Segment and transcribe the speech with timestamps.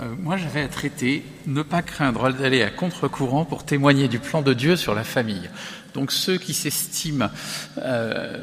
[0.00, 4.42] Euh, moi, j'avais à traiter ne pas craindre d'aller à contre-courant pour témoigner du plan
[4.42, 5.50] de Dieu sur la famille.
[5.94, 7.30] Donc ceux qui s'estiment,
[7.78, 8.36] euh,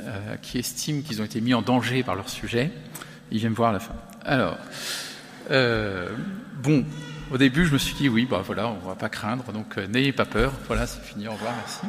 [0.00, 2.70] euh, qui estiment qu'ils ont été mis en danger par leur sujet,
[3.32, 3.94] ils viennent voir à la fin.
[4.24, 4.58] Alors,
[6.62, 6.84] bon,
[7.32, 10.12] au début, je me suis dit oui, bah voilà, on va pas craindre, donc n'ayez
[10.12, 10.52] pas peur.
[10.66, 11.86] Voilà, c'est fini, au revoir, merci.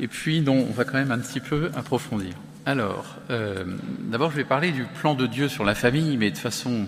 [0.00, 2.32] Et puis, non, on va quand même un petit peu approfondir.
[2.64, 6.86] Alors, d'abord, je vais parler du plan de Dieu sur la famille, mais de façon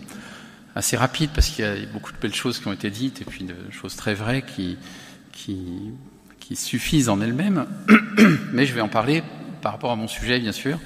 [0.75, 3.25] assez rapide parce qu'il y a beaucoup de belles choses qui ont été dites et
[3.25, 4.77] puis de choses très vraies qui,
[5.33, 5.95] qui,
[6.55, 7.67] suffisent en elles-mêmes.
[8.53, 9.23] Mais je vais en parler
[9.61, 10.79] par rapport à mon sujet, bien sûr,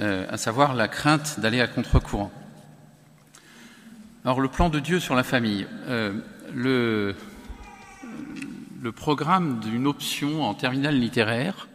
[0.00, 2.32] euh, à savoir la crainte d'aller à contre-courant.
[4.24, 5.66] Alors, le plan de Dieu sur la famille.
[5.88, 6.14] Euh,
[6.54, 7.14] le,
[8.82, 11.68] le programme d'une option en terminale littéraire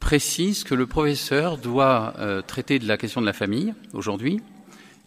[0.00, 4.40] précise que le professeur doit euh, traiter de la question de la famille aujourd'hui,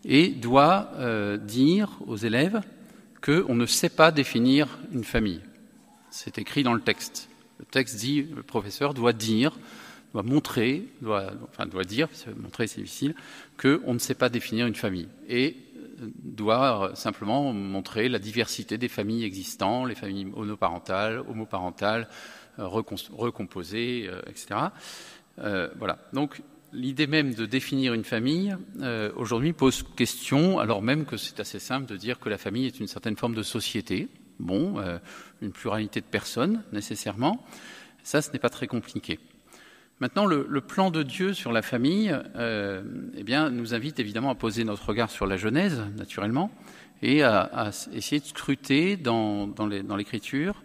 [0.06, 2.62] et doit euh, dire aux élèves
[3.22, 5.42] qu'on ne sait pas définir une famille.
[6.10, 7.30] C'est écrit dans le texte.
[7.60, 9.58] Le texte dit, le professeur doit dire,
[10.14, 13.16] doit montrer, doit, enfin doit dire, montrer c'est difficile,
[13.58, 15.08] qu'on ne sait pas définir une famille.
[15.30, 15.56] Et
[16.02, 22.10] euh, doit simplement montrer la diversité des familles existantes, les familles monoparentales, homoparentales,
[22.58, 24.48] euh, recomposées, etc.
[25.38, 25.98] voilà.
[26.12, 26.42] Donc
[26.74, 31.60] l'idée même de définir une famille, euh, aujourd'hui, pose question, alors même que c'est assez
[31.60, 34.08] simple de dire que la famille est une certaine forme de société,
[34.40, 34.98] bon, euh,
[35.42, 37.46] une pluralité de personnes, nécessairement.
[38.04, 39.20] Ça, ce n'est pas très compliqué.
[40.00, 42.82] Maintenant, le, plan de Dieu sur la famille euh,
[43.16, 46.50] eh bien, nous invite évidemment à poser notre regard sur la Genèse, naturellement,
[47.04, 49.54] et à, essayer de scruter dans
[49.96, 50.64] l'Écriture,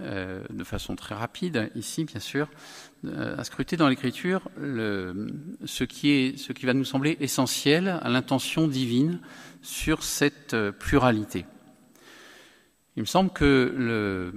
[0.00, 2.48] de façon très rapide, ici, bien sûr,
[3.06, 9.20] euh, à scruter dans l'Écriture ce qui, va nous sembler essentiel à l'intention divine
[9.60, 11.44] sur cette euh, pluralité.
[12.96, 14.32] Il me semble que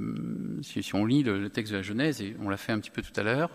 [0.63, 3.01] si, on lit le, texte de la Genèse, et on l'a fait un petit peu
[3.01, 3.51] tout à l'heure,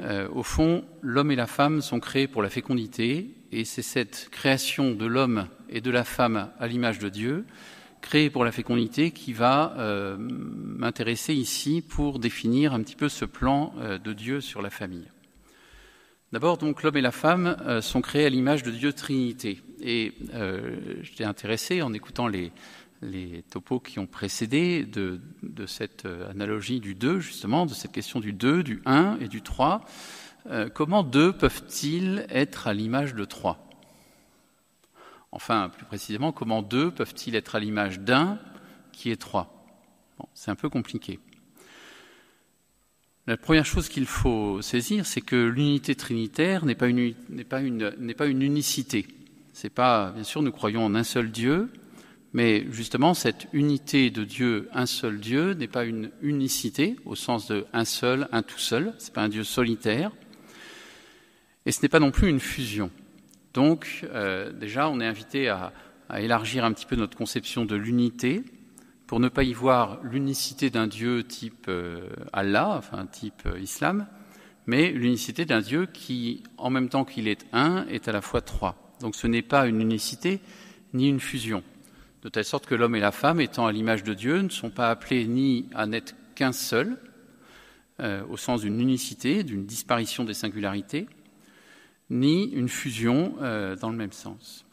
[0.00, 4.28] euh, au fond, l'homme et la femme sont créés pour la fécondité, et c'est cette
[4.32, 7.46] création de l'homme et de la femme à l'image de Dieu
[8.02, 13.24] créé pour la fécondité qui va euh, m'intéresser ici pour définir un petit peu ce
[13.24, 15.08] plan euh, de Dieu sur la famille.
[16.32, 19.62] D'abord, donc, l'homme et la femme euh, sont créés à l'image de Dieu Trinité.
[19.80, 20.12] Et
[21.02, 22.52] j'étais intéressé en écoutant les,
[23.00, 28.20] les topos qui ont précédé de, de, cette analogie du 2, justement, de cette question
[28.20, 29.84] du 2, du 1 et du 3.
[30.72, 33.71] comment deux peuvent-ils être à l'image de 3
[35.32, 38.38] Enfin, plus précisément, comment deux peuvent-ils être à l'image d'un
[38.92, 39.66] qui est trois?
[40.34, 41.18] C'est un peu compliqué.
[43.26, 47.60] La première chose qu'il faut saisir, c'est que l'unité trinitaire n'est pas une, n'est pas
[47.60, 49.06] une, n'est pas une unicité.
[49.52, 51.70] C'est pas, bien sûr, nous croyons en un seul Dieu,
[52.32, 57.46] mais justement, cette unité de Dieu, un seul Dieu, n'est pas une unicité au sens
[57.46, 58.92] de un seul, un tout seul.
[58.98, 60.10] C'est pas un Dieu solitaire,
[61.64, 62.90] et ce n'est pas non plus une fusion.
[63.54, 65.72] Donc, euh, déjà, on est invité à,
[66.18, 68.44] élargir un petit peu notre conception de l'unité
[69.06, 74.06] pour ne pas y voir l'unicité d'un Dieu type euh, Allah, enfin type euh, islam,
[74.66, 78.42] mais l'unicité d'un Dieu qui, en même temps qu'il est un, est à la fois
[78.42, 78.94] trois.
[79.00, 80.40] Donc, ce n'est pas une unicité
[80.92, 81.62] ni une fusion,
[82.22, 84.70] de telle sorte que l'homme et la femme, étant à l'image de Dieu, ne sont
[84.70, 86.98] pas appelés ni à n'être qu'un seul,
[88.28, 91.06] au sens d'une unicité, d'une disparition des singularités,
[92.10, 94.64] ni une fusion euh, dans le même sens.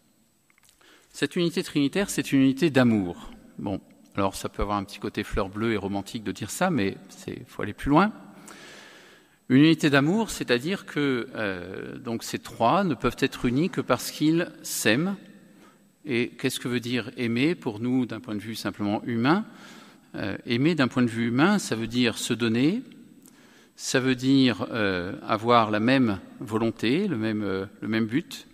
[1.12, 3.31] Cette unité trinitaire, c'est une unité d'amour.
[3.57, 3.81] Bon,
[4.16, 6.97] alors ça peut avoir un petit côté fleur bleue et romantique de dire ça, mais
[7.28, 8.12] il faut aller plus loin.
[9.50, 14.11] Une unité d'amour, c'est-à-dire que euh, donc ces trois ne peuvent être unis que parce
[14.11, 15.16] qu'ils s'aiment.
[16.06, 19.46] Et qu'est-ce que veut dire aimer pour nous d'un point de vue simplement humain?
[20.16, 22.81] Euh, Aimer d'un point de vue humain, ça veut dire se donner,
[23.81, 28.45] ça veut dire euh, avoir la même volonté, le même, euh, le même but,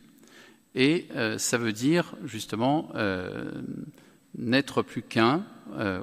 [0.76, 2.92] et euh, ça veut dire justement
[4.38, 5.44] n'être plus qu'un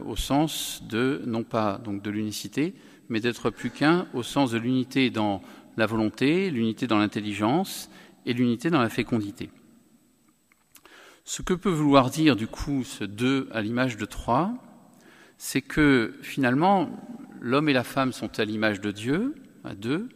[0.05, 2.75] au sens de, non pas donc de l'unicité,
[3.09, 5.41] mais d'être plus qu'un au sens de l'unité dans
[5.77, 7.91] la volonté, l'unité dans l'intelligence
[8.27, 9.51] et l'unité dans la fécondité.
[11.25, 14.53] Ce que peut vouloir dire du coup ce deux à l'image de trois,
[15.39, 16.91] c'est que finalement
[17.43, 19.35] l'homme et la femme sont à l'image de Dieu,
[19.65, 20.09] à deux,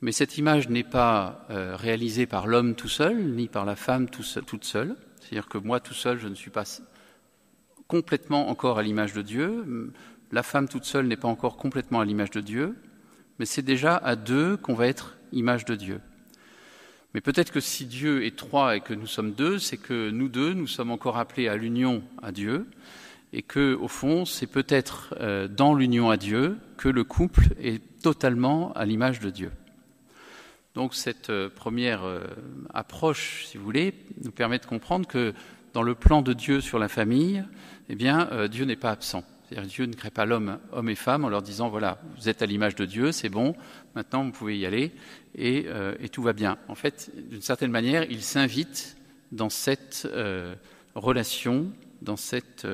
[0.00, 4.08] mais cette image n'est pas euh, réalisée par l'homme tout seul, ni par la femme
[4.08, 4.96] toute seule.
[5.20, 6.64] C'est-à-dire que moi tout seul, je ne suis pas
[7.86, 9.92] complètement encore à l'image de Dieu.
[10.32, 12.76] La femme toute seule n'est pas encore complètement à l'image de Dieu,
[13.38, 16.00] mais c'est déjà à deux qu'on va être image de Dieu.
[17.12, 20.28] Mais peut-être que si Dieu est trois et que nous sommes deux, c'est que nous
[20.28, 22.66] deux, nous sommes encore appelés à l'union à Dieu,
[23.32, 27.82] et que, au fond, c'est peut-être euh, dans l'union à Dieu que le couple est
[28.02, 29.50] totalement à l'image de Dieu.
[30.74, 32.22] Donc cette euh, première euh,
[32.72, 33.94] approche, si vous voulez,
[34.24, 35.34] nous permet de comprendre que
[35.74, 37.44] dans le plan de Dieu sur la famille,
[37.90, 39.22] eh bien, Dieu n'est pas absent.
[39.48, 42.40] C'est-à-dire Dieu ne crée pas l'homme, homme et femme, en leur disant voilà, vous êtes
[42.42, 43.54] à l'image de Dieu, c'est bon,
[43.94, 44.92] maintenant vous pouvez y aller
[45.34, 45.66] et,
[46.00, 46.58] et tout va bien.
[46.68, 48.96] En fait, d'une certaine manière, il s'invite
[49.30, 50.08] dans cette
[50.94, 51.70] relation,
[52.02, 52.66] dans cette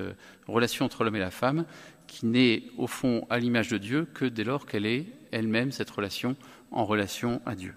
[0.46, 1.64] relation entre l'homme et la femme,
[2.06, 5.90] qui n'est au fond à l'image de Dieu que dès lors qu'elle est elle-même cette
[5.90, 6.36] relation
[6.70, 7.74] en relation à Dieu.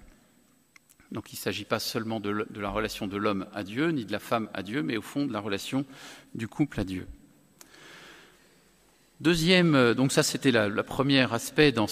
[1.11, 4.11] Donc il ne s'agit pas seulement de, la relation de l'homme à Dieu, ni de
[4.11, 5.85] la femme à Dieu, mais au fond de la relation
[6.35, 7.07] du couple à Dieu.
[9.19, 11.87] Deuxième, euh, donc ça c'était le premier aspect dans,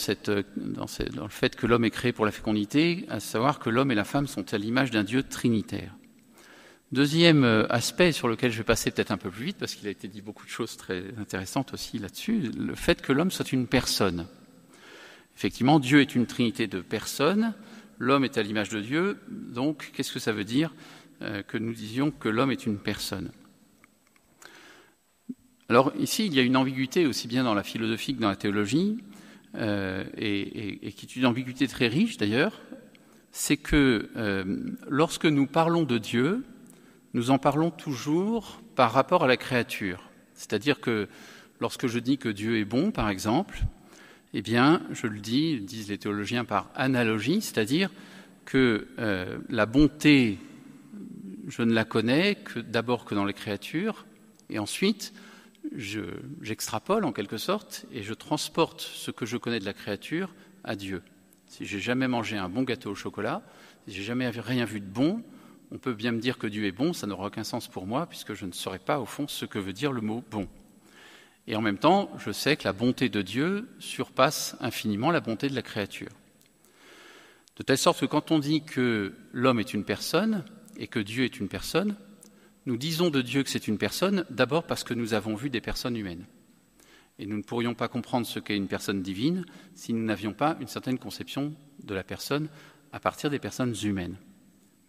[0.57, 0.85] dans,
[1.15, 3.95] dans le fait que l'homme est créé pour la fécondité, à savoir que l'homme et
[3.95, 5.95] la femme sont à l'image d'un Dieu trinitaire.
[6.91, 9.87] Deuxième euh, aspect sur lequel je vais passer peut-être un peu plus vite, parce qu'il
[9.87, 13.51] a été dit beaucoup de choses très intéressantes aussi là-dessus, le fait que l'homme soit
[13.51, 14.27] une personne.
[15.35, 17.55] Effectivement, Dieu est une trinité de personnes,
[17.97, 20.75] l'homme est à l'image de Dieu, donc qu'est-ce que ça veut dire
[21.23, 23.31] euh, que nous disions que l'homme est une personne?
[25.69, 28.35] Alors ici, il y a une ambiguïté aussi bien dans la philosophie que dans la
[28.35, 28.97] théologie,
[29.55, 32.61] euh, et, qui est une ambiguïté très riche d'ailleurs,
[33.31, 34.07] c'est que
[34.87, 36.45] lorsque nous parlons de Dieu,
[37.15, 40.09] nous en parlons toujours par rapport à la créature.
[40.33, 41.07] C'est-à-dire que
[41.61, 43.61] lorsque je dis que Dieu est bon, par exemple,
[44.33, 47.89] eh bien, je le dis, disent les théologiens, par analogie, c'est-à-dire
[48.43, 50.39] que euh, la bonté,
[51.47, 54.05] je ne la connais que d'abord que dans les créatures,
[54.49, 55.13] et ensuite,
[56.41, 60.35] j'extrapole en quelque sorte et je transporte ce que je connais de la créature
[60.65, 61.01] à Dieu.
[61.47, 63.41] Si j'ai jamais mangé un bon gâteau au chocolat,
[63.87, 65.23] si j'ai jamais rien vu de bon,
[65.71, 68.07] on peut bien me dire que Dieu est bon, ça n'aura aucun sens pour moi,
[68.07, 70.47] puisque je ne saurais pas, au fond, ce que veut dire le mot bon.
[71.47, 75.47] Et en même temps, je sais que la bonté de Dieu surpasse infiniment la bonté
[75.47, 76.09] de la créature.
[77.55, 80.43] De telle sorte que quand on dit que l'homme est une personne
[80.77, 81.95] et que Dieu est une personne,
[82.65, 85.61] nous disons de Dieu que c'est une personne d'abord parce que nous avons vu des
[85.61, 86.25] personnes humaines.
[87.19, 90.57] Et nous ne pourrions pas comprendre ce qu'est une personne divine si nous n'avions pas
[90.59, 91.53] une certaine conception
[91.83, 92.49] de la personne
[92.91, 94.17] à partir des personnes humaines.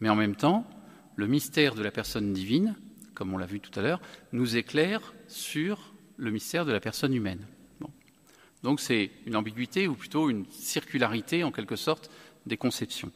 [0.01, 0.69] Mais en même temps,
[1.17, 2.77] le mystère de la personne divine,
[3.15, 4.01] comme on l'a vu tout à l'heure,
[4.33, 7.47] nous éclaire sur le mystère de la personne humaine.
[8.63, 12.11] Donc c'est une ambiguïté ou plutôt une circularité en quelque sorte
[12.47, 13.13] des conceptions.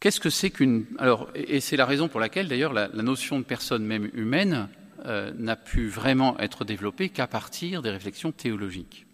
[0.00, 0.86] Qu'est-ce que c'est qu'une?
[0.98, 4.68] Alors et c'est la raison pour laquelle d'ailleurs la, notion de personne même humaine
[5.06, 9.06] euh, n'a pu vraiment être développée qu'à partir des réflexions théologiques.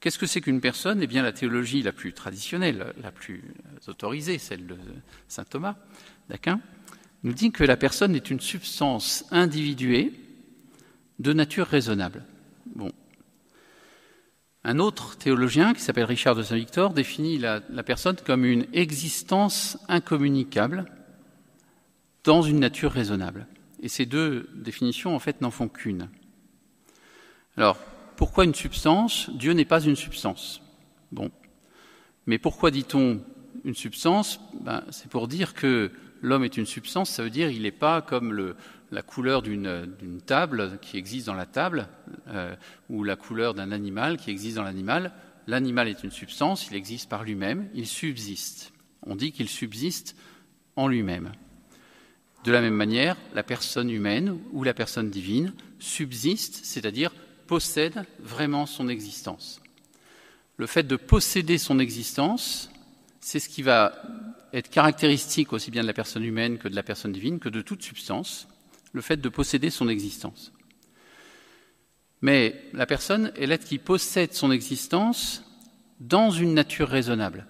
[0.00, 1.02] Qu'est-ce que c'est qu'une personne?
[1.02, 3.44] Eh bien, la théologie la plus traditionnelle, la plus
[3.86, 4.76] autorisée, celle de
[5.28, 5.76] saint Thomas
[6.30, 6.60] d'Aquin,
[7.22, 10.12] nous dit que la personne est une substance individuée
[11.18, 12.24] de nature raisonnable.
[12.74, 12.92] Bon.
[14.64, 20.86] Un autre théologien, qui s'appelle Richard de Saint-Victor, définit la, personne comme une existence incommunicable
[22.24, 23.46] dans une nature raisonnable.
[23.82, 26.08] Et ces deux définitions, en fait, n'en font qu'une.
[27.56, 27.78] Alors,
[28.20, 30.60] pourquoi une substance Dieu n'est pas une substance?
[31.10, 31.30] Bon.
[32.26, 33.24] Mais pourquoi dit-on
[33.64, 34.40] une substance?
[34.60, 35.90] Ben, C'est pour dire que
[36.20, 38.54] l'homme est une substance, ça veut dire qu'il n'est pas comme
[38.90, 41.88] la couleur d'une table qui existe dans la table,
[42.28, 42.54] euh,
[42.90, 45.12] ou la couleur d'un animal qui existe dans l'animal.
[45.46, 48.74] L'animal est une substance, il existe par lui-même, il subsiste.
[49.06, 50.14] On dit qu'il subsiste
[50.76, 51.32] en lui-même.
[52.44, 57.12] De la même manière, la personne humaine ou la personne divine subsiste, c'est-à-dire
[57.50, 59.60] possède vraiment son existence.
[60.56, 62.70] Le fait de posséder son existence,
[63.18, 63.92] c'est ce qui va
[64.52, 67.60] être caractéristique aussi bien de la personne humaine que de la personne divine, que de
[67.60, 68.46] toute substance,
[68.92, 70.52] le fait de posséder son existence.
[72.22, 75.42] Mais la personne est l'être qui possède son existence
[75.98, 77.48] dans une nature raisonnable.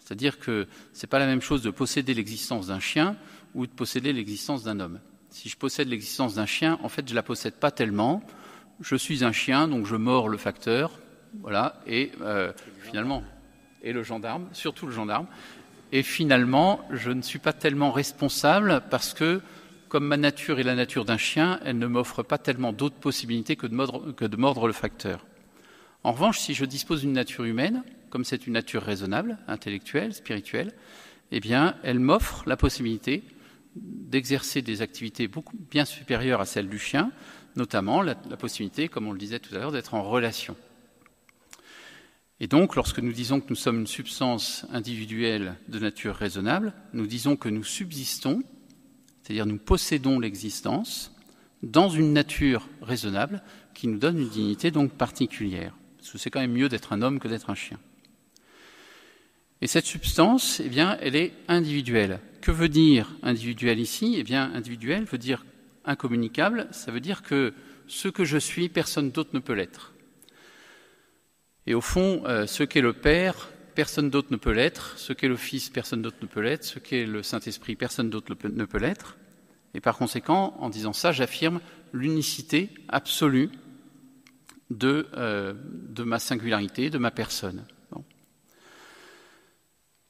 [0.00, 3.16] C'est-à-dire que ce n'est pas la même chose de posséder l'existence d'un chien
[3.54, 5.00] ou de posséder l'existence d'un homme.
[5.30, 8.22] Si je possède l'existence d'un chien, en fait, je ne la possède pas tellement,
[8.80, 10.98] je suis un chien, donc je mords le facteur,
[11.40, 13.22] voilà, et euh, finalement,
[13.82, 15.26] et le gendarme, surtout le gendarme,
[15.92, 19.40] et finalement, je ne suis pas tellement responsable parce que,
[19.88, 23.56] comme ma nature est la nature d'un chien, elle ne m'offre pas tellement d'autres possibilités
[23.56, 25.26] que de, mordre, que de mordre le facteur.
[26.04, 30.72] En revanche, si je dispose d'une nature humaine, comme c'est une nature raisonnable, intellectuelle, spirituelle,
[31.32, 33.22] eh bien, elle m'offre la possibilité
[33.76, 37.12] d'exercer des activités beaucoup bien supérieures à celles du chien,
[37.56, 40.56] notamment la, possibilité, comme on le disait tout à l'heure, d'être en relation.
[42.40, 47.06] Et donc, lorsque nous disons que nous sommes une substance individuelle de nature raisonnable, nous
[47.06, 48.42] disons que nous subsistons,
[49.22, 51.14] c'est-à-dire nous possédons l'existence,
[51.62, 53.42] dans une nature raisonnable
[53.74, 55.74] qui nous donne une dignité donc particulière.
[55.98, 57.78] Parce que c'est quand même mieux d'être un homme que d'être un chien.
[59.60, 62.20] Et cette substance, eh bien, elle est individuelle.
[62.40, 64.14] Que veut dire individuel ici?
[64.16, 65.44] Eh bien, individuel veut dire
[65.84, 66.68] incommunicable.
[66.70, 67.54] Ça veut dire que
[67.86, 69.94] ce que je suis, personne d'autre ne peut l'être.
[71.66, 74.98] Et au fond, euh, ce qu'est le Père, personne d'autre ne peut l'être.
[74.98, 76.64] Ce qu'est le Fils, personne d'autre ne peut l'être.
[76.64, 79.16] Ce qu'est le Saint-Esprit, personne d'autre ne peut l'être.
[79.74, 81.60] Et par conséquent, en disant ça, j'affirme
[81.92, 83.50] l'unicité absolue
[84.70, 87.64] de, euh, de, ma singularité, de ma personne.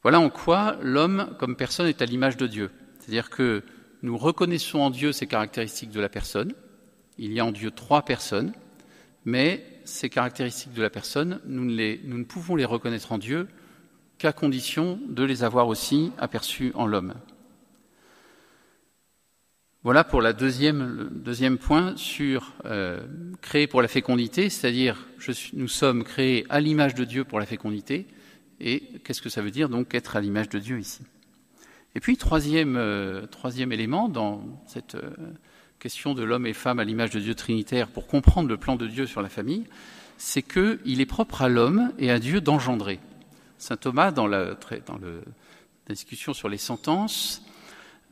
[0.03, 2.71] Voilà en quoi l'homme, comme personne, est à l'image de Dieu.
[2.99, 3.63] C'est-à-dire que
[4.03, 6.55] nous reconnaissons en Dieu ces caractéristiques de la personne.
[7.19, 8.53] Il y a en Dieu trois personnes,
[9.25, 13.49] mais ces caractéristiques de la personne, nous ne, pouvons les reconnaître en Dieu
[14.19, 17.15] qu'à condition de les avoir aussi aperçues en l'homme.
[19.83, 23.01] Voilà pour la deuxième, le deuxième point sur euh,
[23.41, 25.07] créer pour la fécondité, c'est-à-dire
[25.55, 28.07] nous sommes créés à l'image de Dieu pour la fécondité.
[28.61, 31.03] Et qu'est-ce que ça veut dire donc être à l'image de Dieu ici?
[31.95, 35.11] Et puis troisième, euh, troisième élément dans cette euh,
[35.79, 38.87] question de l'homme et femme à l'image de Dieu trinitaire pour comprendre le plan de
[38.87, 39.65] Dieu sur la famille,
[40.17, 43.01] c'est qu'il est propre à l'homme et à Dieu d'engendrer.
[43.59, 44.55] Saint Thomas, dans la,
[44.87, 45.23] dans le,
[45.89, 47.43] la discussion sur les sentences,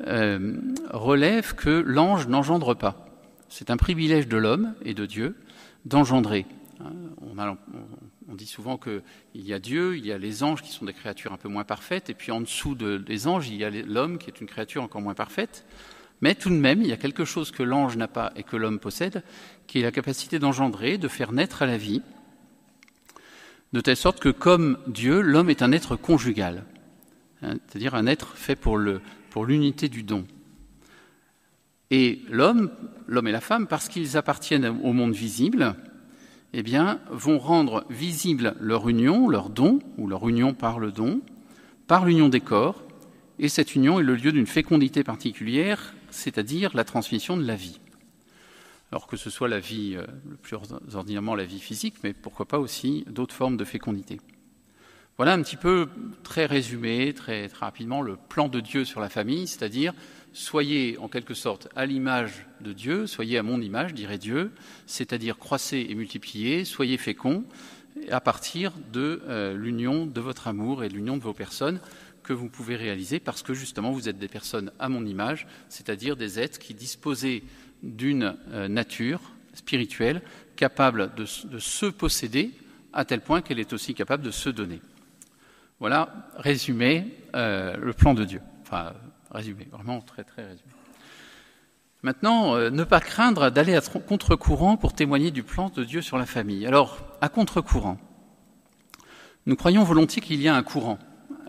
[0.07, 0.57] euh,
[0.91, 3.07] relève que l'ange n'engendre pas.
[3.49, 5.37] C'est un privilège de l'homme et de Dieu
[5.85, 6.47] d'engendrer.
[6.81, 7.37] Hein, on,
[8.29, 9.03] on, dit souvent qu'il
[9.35, 11.65] y a Dieu, il y a les anges qui sont des créatures un peu moins
[11.65, 14.83] parfaites, et puis en dessous des anges, il y a l'homme qui est une créature
[14.83, 15.65] encore moins parfaite.
[16.21, 18.57] Mais tout de même, il y a quelque chose que l'ange n'a pas et que
[18.57, 19.23] l'homme possède,
[19.67, 22.03] qui est la capacité d'engendrer, de faire naître à la vie,
[23.73, 26.65] de telle sorte que, comme Dieu, l'homme est un être conjugal,
[27.43, 28.81] hein, c'est-à-dire un être fait pour,
[29.31, 30.27] pour l'unité du don.
[31.91, 32.71] Et l'homme,
[33.07, 35.75] l'homme et la femme, parce qu'ils appartiennent au monde visible,
[36.52, 41.21] eh bien, vont rendre visible leur union, leur don, ou leur union par le don,
[41.87, 42.83] par l'union des corps,
[43.38, 47.81] et cette union est le lieu d'une fécondité particulière c'est-à-dire la transmission de la vie.
[48.90, 50.57] Alors que ce soit la vie, euh, le plus
[50.95, 54.21] ordinairement la vie physique, mais pourquoi pas aussi d'autres formes de fécondité.
[55.19, 55.88] Voilà un petit peu
[56.23, 59.93] très résumé, très, très rapidement, le plan de Dieu sur la famille, c'est-à-dire
[60.33, 64.53] soyez en quelque sorte à l'image de Dieu, soyez à mon image, dirait Dieu,
[64.87, 67.45] c'est-à-dire croissez et multipliez, soyez féconds
[68.11, 71.81] à partir de euh, l'union de votre amour et l'union de vos personnes
[72.23, 76.17] que vous pouvez réaliser parce que justement vous êtes des personnes à mon image, c'est-à-dire
[76.17, 77.43] des êtres qui disposaient
[77.83, 79.21] d'une euh, nature
[79.55, 80.23] spirituelle
[80.57, 82.53] capable de, se posséder
[82.93, 84.81] à tel point qu'elle est aussi capable de se donner.
[85.81, 88.41] Voilà, résumé, euh, le plan de Dieu.
[89.31, 90.71] Résumé, vraiment très très résumé.
[92.03, 96.17] Maintenant, euh, ne pas craindre d'aller à contre-courant pour témoigner du plan de Dieu sur
[96.17, 96.65] la famille.
[96.65, 97.99] Alors, à contre-courant,
[99.47, 100.99] nous croyons volontiers qu'il y a un courant.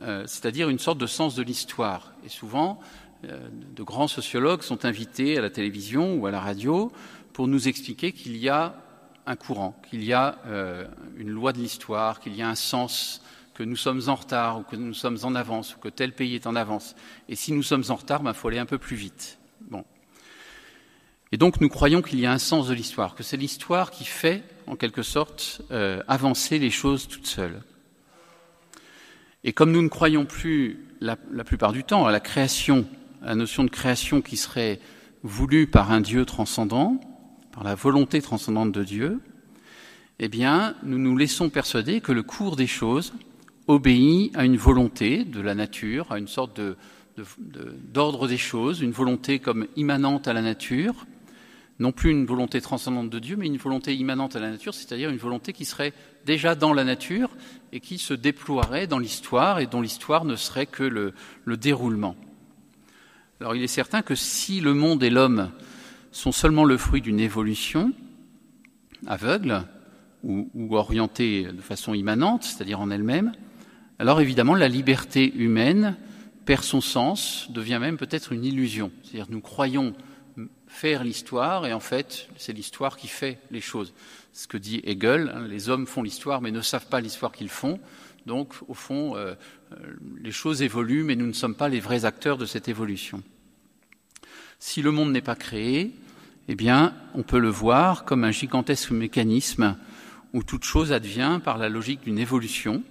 [0.01, 2.13] Euh, c'est-à-dire une sorte de sens de l'histoire.
[2.25, 2.79] Et souvent,
[3.25, 6.91] euh, de grands sociologues sont invités à la télévision ou à la radio
[7.33, 8.73] pour nous expliquer qu'il y a
[9.27, 10.39] un courant, qu'il y a
[11.15, 13.21] une loi de l'histoire, qu'il y a un sens,
[13.59, 16.33] que nous sommes en retard ou que nous sommes en avance ou que tel pays
[16.33, 16.95] est en avance.
[17.27, 19.37] Et si nous sommes en retard, il ben, faut aller un peu plus vite.
[19.69, 19.83] Bon.
[21.33, 24.05] Et donc nous croyons qu'il y a un sens de l'histoire, que c'est l'histoire qui
[24.05, 25.61] fait, en quelque sorte,
[26.07, 27.61] avancer les choses toutes seules.
[29.43, 32.87] Et comme nous ne croyons plus la, plupart du temps à la création,
[33.21, 34.79] à la notion de création qui serait
[35.23, 36.97] voulue par un Dieu transcendant,
[37.51, 39.19] par la volonté transcendante de Dieu,
[40.19, 43.11] eh bien, nous nous laissons persuader que le cours des choses
[43.69, 46.59] obéit à une volonté de la nature, à une sorte
[47.37, 51.05] d'ordre des choses, une volonté comme immanente à la nature,
[51.77, 55.11] non plus une volonté transcendante de Dieu, mais une volonté immanente à la nature, c'est-à-dire
[55.11, 55.93] une volonté qui serait
[56.25, 57.29] déjà dans la nature
[57.71, 61.13] et qui se déploierait dans l'histoire et dont l'histoire ne serait que le,
[61.55, 62.15] déroulement.
[63.39, 65.51] Alors il est certain que si le monde et l'homme
[66.11, 67.93] sont seulement le fruit d'une évolution
[69.05, 69.63] aveugle
[70.23, 73.31] ou, ou orientée de façon immanente, c'est-à-dire en elle-même,
[73.99, 75.97] alors évidemment la liberté humaine
[76.45, 78.91] perd son sens, devient même peut-être une illusion.
[79.03, 79.93] C'est-à-dire nous croyons
[80.69, 83.93] faire l'histoire, et en fait, c'est l'histoire qui fait les choses.
[84.33, 87.49] Ce que dit Hegel, hein, les hommes font l'histoire, mais ne savent pas l'histoire qu'ils
[87.49, 87.79] font.
[88.25, 89.33] Donc, au fond, euh,
[89.73, 89.75] euh,
[90.21, 93.23] les choses évoluent, mais nous ne sommes pas les vrais acteurs de cette évolution.
[94.59, 95.91] Si le monde n'est pas créé,
[96.47, 99.75] eh bien, on peut le voir comme un gigantesque mécanisme
[100.33, 102.83] où toute chose advient par la logique d'une évolution,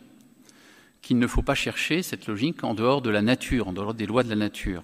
[1.09, 4.05] qu'il ne faut pas chercher cette logique en dehors de la nature, en dehors des
[4.05, 4.83] lois de la nature.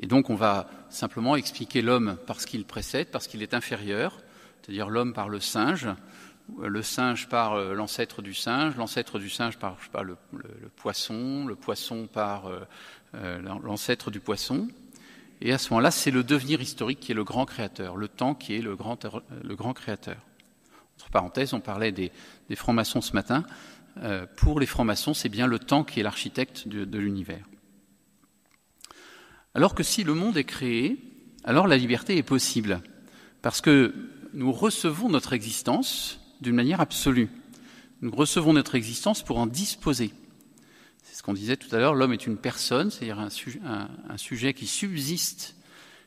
[0.00, 4.18] Et donc on va simplement expliquer l'homme parce qu'il précède, parce qu'il est inférieur,
[4.60, 5.86] c'est-à-dire l'homme par le singe,
[6.60, 10.16] le singe par euh, l'ancêtre du singe, l'ancêtre du singe par le,
[10.74, 12.58] poisson, le poisson par euh,
[13.14, 14.66] euh, l'ancêtre du poisson.
[15.40, 18.34] Et à ce moment-là, c'est le devenir historique qui est le grand créateur, le temps
[18.34, 19.06] qui est le grand,
[19.44, 20.16] le grand créateur.
[21.00, 22.10] Entre parenthèses, on parlait des,
[22.56, 23.44] francs-maçons ce matin.
[24.36, 27.44] Pour les francs-maçons, c'est bien le temps qui est l'architecte de l'univers.
[29.54, 30.98] Alors que si le monde est créé,
[31.44, 32.82] alors la liberté est possible,
[33.42, 33.94] parce que
[34.32, 37.28] nous recevons notre existence d'une manière absolue.
[38.00, 40.12] Nous recevons notre existence pour en disposer.
[41.02, 44.66] C'est ce qu'on disait tout à l'heure, l'homme est une personne, c'est-à-dire un, sujet qui
[44.66, 45.56] subsiste,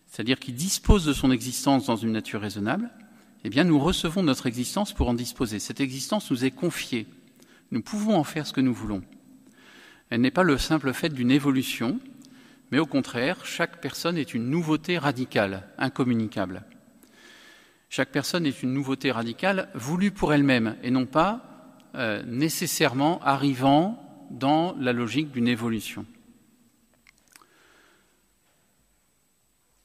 [0.07, 2.89] c'est-à-dire qui dispose de son existence dans une nature raisonnable.
[3.43, 5.59] Eh bien, nous recevons notre existence pour en disposer.
[5.59, 7.07] Cette existence nous est confiée.
[7.73, 9.01] Nous pouvons en faire ce que nous voulons.
[10.11, 11.99] Elle n'est pas le simple fait d'une évolution,
[12.69, 16.65] mais au contraire, chaque personne est une nouveauté radicale, incommunicable.
[17.89, 24.27] Chaque personne est une nouveauté radicale voulue pour elle-même et non pas euh, nécessairement arrivant
[24.29, 26.05] dans la logique d'une évolution.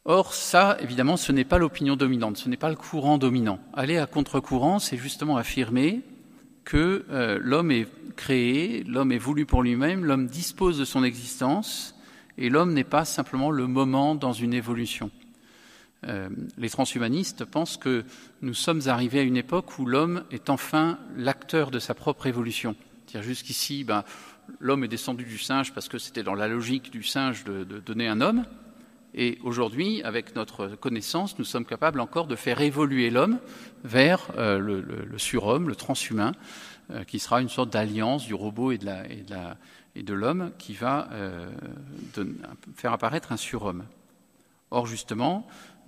[0.04, 3.60] Or, ça, évidemment, ce n'est pas l'opinion dominante, ce n'est pas le courant dominant.
[3.72, 6.02] Aller à contre-courant, c'est justement affirmer
[6.68, 11.94] que euh, l'homme est créé, l'homme est voulu pour lui-même, l'homme dispose de son existence,
[12.36, 15.10] et l'homme n'est pas simplement le moment dans une évolution.
[16.06, 18.04] Euh, les transhumanistes pensent que
[18.42, 22.76] nous sommes arrivés à une époque où l'homme est enfin l'acteur de sa propre évolution.
[23.18, 24.04] Jusqu'ici, ben,
[24.60, 28.08] l'homme est descendu du singe parce que c'était dans la logique du singe de, donner
[28.08, 28.44] un homme.
[29.14, 33.38] Et aujourd'hui, avec notre connaissance, nous sommes capables encore de faire évoluer l'homme
[33.84, 36.32] vers euh, le, surhomme, le transhumain,
[36.90, 41.08] euh, qui sera une sorte d'alliance du robot et de l'homme qui va
[42.76, 43.84] faire apparaître un surhomme.
[44.70, 45.46] Or, justement,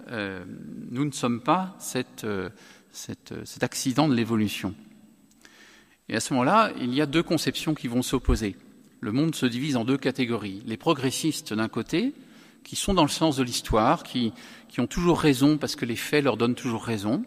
[0.08, 0.44] euh,
[0.90, 1.76] nous ne sommes pas
[2.24, 2.48] euh,
[2.92, 4.74] cet accident de l'évolution.
[6.08, 8.56] Et à ce moment-là, il y a deux conceptions qui vont s'opposer.
[9.00, 10.62] Le monde se divise en deux catégories.
[10.66, 12.14] Les progressistes d'un côté,
[12.64, 14.32] qui sont dans le sens de l'histoire, qui,
[14.78, 17.24] ont toujours raison parce que les faits leur donnent toujours raison,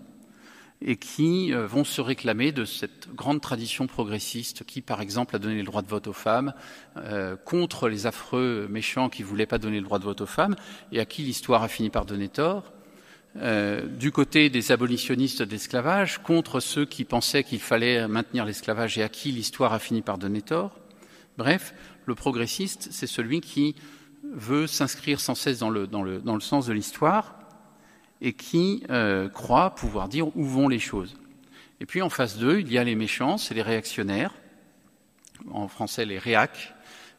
[0.85, 5.39] et qui euh, vont se réclamer de cette grande tradition progressiste qui, par exemple, a
[5.39, 6.53] donné le droit de vote aux femmes,
[6.97, 10.25] euh, contre les affreux méchants qui ne voulaient pas donner le droit de vote aux
[10.25, 10.55] femmes,
[10.91, 12.73] et à qui l'histoire a fini par donner tort.
[13.37, 19.03] Euh, du côté des abolitionnistes d'esclavage, contre ceux qui pensaient qu'il fallait maintenir l'esclavage et
[19.03, 20.77] à qui l'histoire a fini par donner tort.
[21.37, 21.73] Bref,
[22.05, 23.75] le progressiste, c'est celui qui
[24.33, 27.35] veut s'inscrire sans cesse dans le, dans le sens de l'histoire,
[28.23, 31.15] et qui euh, croient pouvoir dire où vont les choses.
[31.81, 34.33] Et puis en face d'eux, il y a les méchants, c'est les réactionnaires,
[35.51, 36.73] en français les réacs,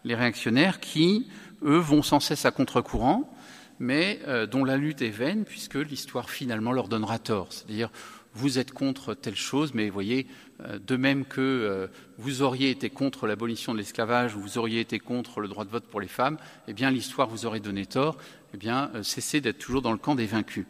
[0.05, 1.29] les réactionnaires qui,
[1.62, 3.31] eux, vont sans cesse à contre-courant,
[3.79, 7.48] mais euh, dont la lutte est vaine puisque l'histoire finalement leur donnera tort.
[7.50, 7.90] C'est-à-dire,
[8.33, 10.27] vous êtes contre telle chose, mais voyez,
[10.61, 11.88] de même que
[12.19, 15.71] vous auriez été contre l'abolition de l'esclavage ou vous auriez été contre le droit de
[15.71, 16.38] vote pour les femmes,
[16.69, 18.17] eh bien l'histoire vous aurait donné tort.
[18.55, 20.67] Eh bien, cessez d'être toujours dans le camp des vaincus.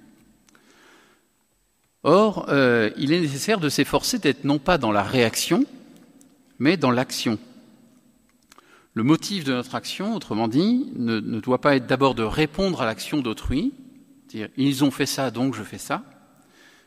[2.04, 5.64] Or, euh, il est nécessaire de s'efforcer d'être non pas dans la réaction,
[6.58, 7.38] mais dans l'action.
[8.92, 12.84] Le motif de notre action, autrement dit, ne, doit pas être d'abord de répondre à
[12.84, 13.72] l'action d'autrui,
[14.28, 16.02] dire ils ont fait ça, donc je fais ça,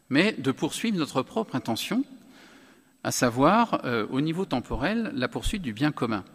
[0.10, 2.04] mais de poursuivre notre propre intention,
[3.08, 6.26] à savoir, euh, au niveau temporel, la poursuite du bien commun.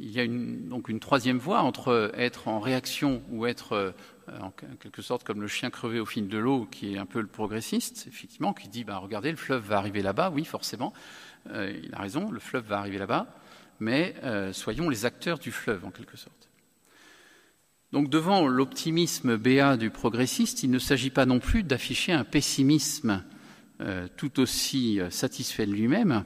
[0.00, 3.92] il y a donc une troisième voie entre être en réaction ou être euh,
[4.40, 7.20] en quelque sorte comme le chien crevé au fil de l'eau, qui est un peu
[7.20, 10.92] le progressiste, effectivement, qui dit bah, regardez, le fleuve va arriver là-bas, oui, forcément,
[11.50, 13.28] euh, il a raison, le fleuve va arriver là-bas,
[13.78, 14.16] mais
[14.52, 16.48] soyons les acteurs du fleuve, en quelque sorte.
[17.92, 23.22] Donc, devant l'optimisme béat du progressiste, il ne s'agit pas non plus d'afficher un pessimisme
[24.16, 26.24] tout aussi satisfait de lui-même,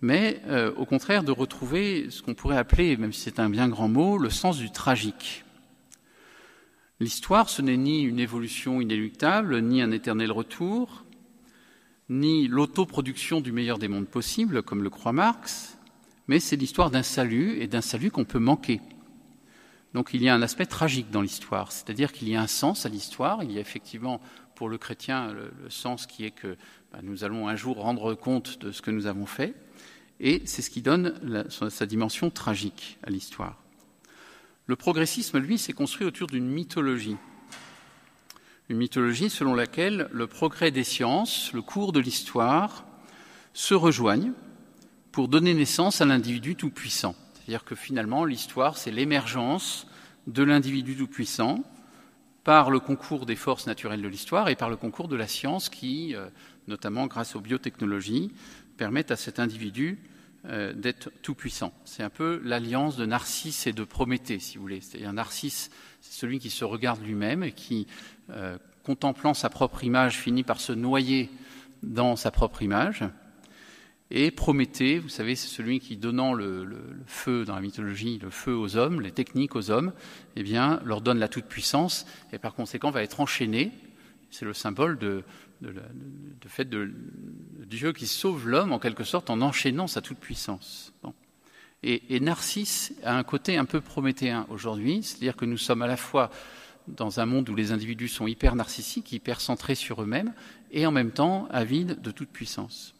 [0.00, 0.42] mais
[0.76, 4.18] au contraire de retrouver ce qu'on pourrait appeler, même si c'est un bien grand mot,
[4.18, 5.44] le sens du tragique.
[7.00, 11.04] L'histoire, ce n'est ni une évolution inéluctable, ni un éternel retour,
[12.08, 15.76] ni l'autoproduction du meilleur des mondes possibles, comme le croit Marx,
[16.28, 18.80] mais c'est l'histoire d'un salut et d'un salut qu'on peut manquer.
[19.92, 22.84] Donc il y a un aspect tragique dans l'histoire, c'est-à-dire qu'il y a un sens
[22.86, 24.20] à l'histoire, il y a effectivement
[24.54, 26.56] pour le chrétien le, sens qui est que
[26.92, 29.54] bah, nous allons un jour rendre compte de ce que nous avons fait,
[30.20, 31.14] et c'est ce qui donne
[31.48, 33.62] sa dimension tragique à l'histoire.
[34.66, 37.16] Le progressisme, lui, s'est construit autour d'une mythologie.
[38.70, 42.86] Une mythologie selon laquelle le progrès des sciences, le cours de l'histoire,
[43.52, 44.32] se rejoignent
[45.12, 47.14] pour donner naissance à l'individu tout-puissant.
[47.34, 49.86] C'est-à-dire que finalement, l'histoire, c'est l'émergence
[50.26, 51.62] de l'individu tout-puissant
[52.44, 55.70] par le concours des forces naturelles de l'histoire et par le concours de la science
[55.70, 56.28] qui, euh,
[56.68, 58.30] notamment grâce aux biotechnologies,
[58.76, 59.98] permettent à cet individu
[60.46, 61.72] euh, d'être tout-puissant.
[61.86, 64.82] C'est un peu l'alliance de Narcisse et de Prométhée, si vous voulez.
[64.82, 65.70] C'est-à-dire Narcisse,
[66.02, 67.86] c'est celui qui se regarde lui-même et qui,
[68.28, 71.30] euh, contemplant sa propre image, finit par se noyer
[71.82, 73.04] dans sa propre image.
[74.10, 76.68] Et Prométhée, vous savez, c'est celui qui, donnant le,
[77.06, 79.92] feu dans la mythologie, le feu aux hommes, les techniques aux hommes,
[80.36, 83.72] eh bien, leur donne la toute-puissance et par conséquent va être enchaîné.
[84.30, 85.24] C'est le symbole de,
[86.46, 86.92] fait de,
[87.66, 90.92] Dieu qui sauve l'homme en quelque sorte en enchaînant sa toute-puissance.
[91.82, 95.86] Et, et, Narcisse a un côté un peu prométhéen aujourd'hui, c'est-à-dire que nous sommes à
[95.86, 96.30] la fois
[96.88, 100.34] dans un monde où les individus sont hyper narcissiques, hyper centrés sur eux-mêmes,
[100.70, 102.93] et en même temps avides de toute puissance.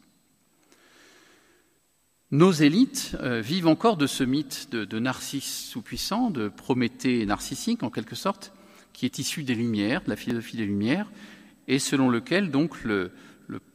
[2.31, 7.91] Nos élites euh, vivent encore de ce mythe de, Narcisse tout-puissant, de Prométhée narcissique en
[7.91, 8.51] quelque sorte,
[8.93, 11.11] qui est issu des Lumières, de la philosophie des Lumières,
[11.67, 13.11] et selon lequel donc le,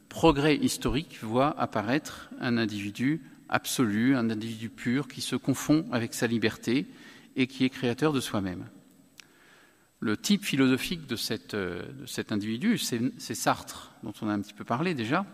[0.09, 6.27] progrès historique voit apparaître un individu absolu, un individu pur qui se confond avec sa
[6.27, 6.85] liberté
[7.37, 8.65] et qui est créateur de soi-même.
[10.01, 11.15] Le type philosophique de,
[11.53, 15.25] euh, de cet individu, c'est Sartre, dont on a un petit peu parlé déjà,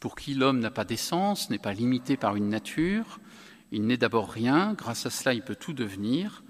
[0.00, 3.20] pour qui l'homme n'a pas d'essence, n'est pas limité par une nature,
[3.72, 6.42] il n'est d'abord rien, grâce à cela il peut tout devenir,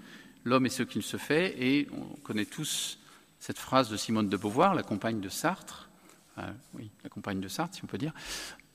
[0.45, 2.99] l'homme est ce qu'il se fait, et on connaît tous
[3.39, 5.89] cette phrase de Simone de Beauvoir, la compagne de Sartre,
[6.37, 8.13] euh, oui, la compagne de Sartre si on peut dire,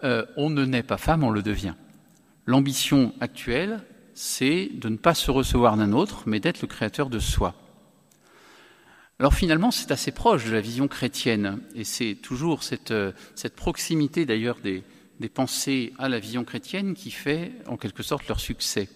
[0.02, 1.74] euh, on ne naît pas femme, on le devient.
[2.46, 3.82] L'ambition actuelle,
[4.14, 7.54] c'est de ne pas se recevoir d'un autre, mais d'être le créateur de soi.
[9.20, 13.12] Alors finalement, c'est assez proche de la vision chrétienne, et c'est toujours cette, euh,
[13.55, 14.83] proximité d'ailleurs des,
[15.33, 18.90] pensées à la vision chrétienne qui fait en quelque sorte leur succès.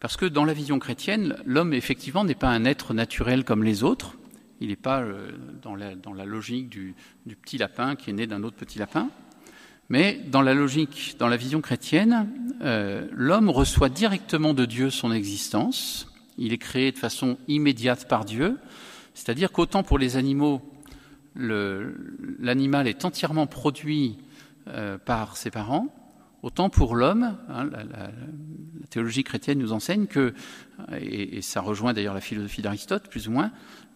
[0.00, 3.82] Parce que dans la vision chrétienne, l'homme effectivement n'est pas un être naturel comme les
[3.82, 4.16] autres,
[4.60, 5.30] il n'est pas euh,
[5.62, 6.94] dans la, logique du,
[7.40, 9.08] petit lapin qui est né d'un autre petit lapin,
[9.88, 12.28] mais dans la logique, dans la vision chrétienne,
[12.62, 18.24] euh, l'homme reçoit directement de Dieu son existence, il est créé de façon immédiate par
[18.24, 18.58] Dieu,
[19.14, 20.62] c'est-à-dire qu'autant pour les animaux,
[21.34, 24.18] l'animal est entièrement produit
[24.68, 25.88] euh, par ses parents,
[26.42, 28.10] autant pour l'homme, hein, la,
[28.90, 30.34] théologie chrétienne nous enseigne que,
[31.00, 33.52] et, ça rejoint d'ailleurs la philosophie d'Aristote plus ou moins,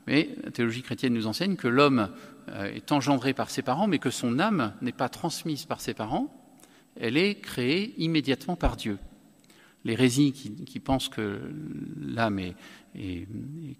[0.07, 2.11] mais la théologie chrétienne nous enseigne que l'homme
[2.51, 5.95] euh, est engendré par ses parents, mais que son âme n'est pas transmise par ses
[5.95, 6.33] parents,
[6.97, 8.99] elle est créée immédiatement par Dieu.
[9.85, 11.41] L'hérésie qui, pense que
[12.01, 12.55] l'âme est,
[12.95, 13.27] est,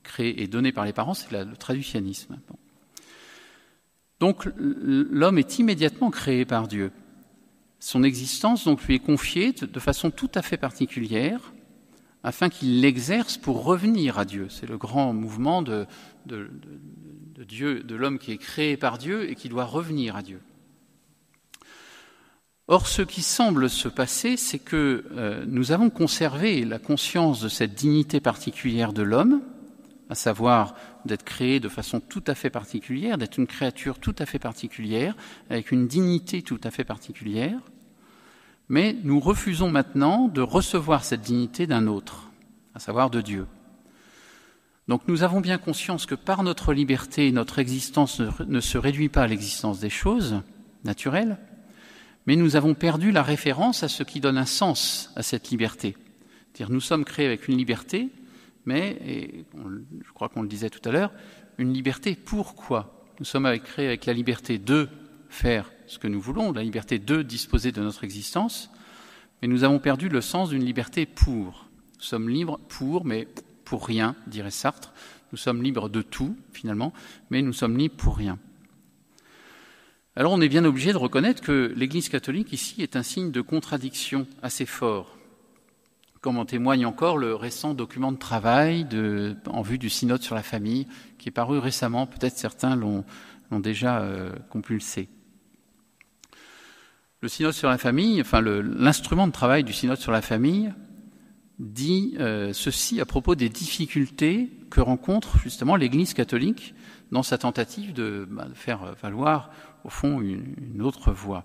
[0.03, 2.39] créé et donné par les parents, c'est le traducianisme.
[4.21, 6.93] Donc l'homme est immédiatement créé par Dieu.
[7.81, 11.53] Son existence donc lui est confiée de façon tout à fait particulière
[12.23, 14.47] afin qu'il l'exerce pour revenir à Dieu.
[14.49, 15.87] C'est le grand mouvement de
[17.47, 20.41] Dieu, de l'homme qui est créé par Dieu et qui doit revenir à Dieu.
[22.67, 27.49] Or, ce qui semble se passer, c'est que euh, nous avons conservé la conscience de
[27.49, 29.43] cette dignité particulière de l'homme,
[30.09, 30.75] à savoir
[31.05, 35.15] d'être créé de façon tout à fait particulière, d'être une créature tout à fait particulière,
[35.51, 37.59] avec une dignité tout à fait particulière,
[38.71, 42.31] mais nous refusons maintenant de recevoir cette dignité d'un autre,
[42.75, 43.47] à savoir de Dieu.
[44.89, 49.23] Donc nous avons bien conscience que par notre liberté, notre existence ne se réduit pas
[49.23, 50.41] à l'existence des choses
[50.85, 51.37] naturelles,
[52.27, 55.97] mais nous avons perdu la référence à ce qui donne un sens à cette liberté.
[56.55, 58.11] dire nous sommes créés avec une liberté,
[58.67, 59.45] mais, et
[60.07, 61.13] je crois qu'on le disait tout à l'heure,
[61.59, 64.89] une liberté pourquoi Nous sommes créés avec la liberté de
[65.29, 68.71] faire ce que nous voulons, la liberté de disposer de notre existence,
[69.43, 71.69] mais nous avons perdu le sens d'une liberté pour.
[71.97, 73.29] Nous sommes libres pour, mais
[73.65, 74.93] pour rien, dirait Sartre.
[75.33, 76.93] Nous sommes libres de tout, finalement,
[77.31, 78.39] mais nous sommes libres pour rien.
[80.17, 83.41] Alors on est bien obligé de reconnaître que l'Église catholique ici est un signe de
[83.41, 85.19] contradiction assez fort,
[86.21, 88.87] comme en témoigne encore le récent document de travail
[89.49, 90.87] en vue du synode sur la famille,
[91.19, 93.05] qui est paru récemment, peut-être certains l'ont
[93.51, 95.09] déjà euh, compulsé.
[97.21, 100.73] Le synode sur la famille, enfin l'instrument de travail du synode sur la famille,
[101.59, 106.73] dit euh, ceci à propos des difficultés que rencontre justement l'Église catholique
[107.11, 109.51] dans sa tentative de, bah, faire valoir
[109.85, 111.45] au fond une, autre voie.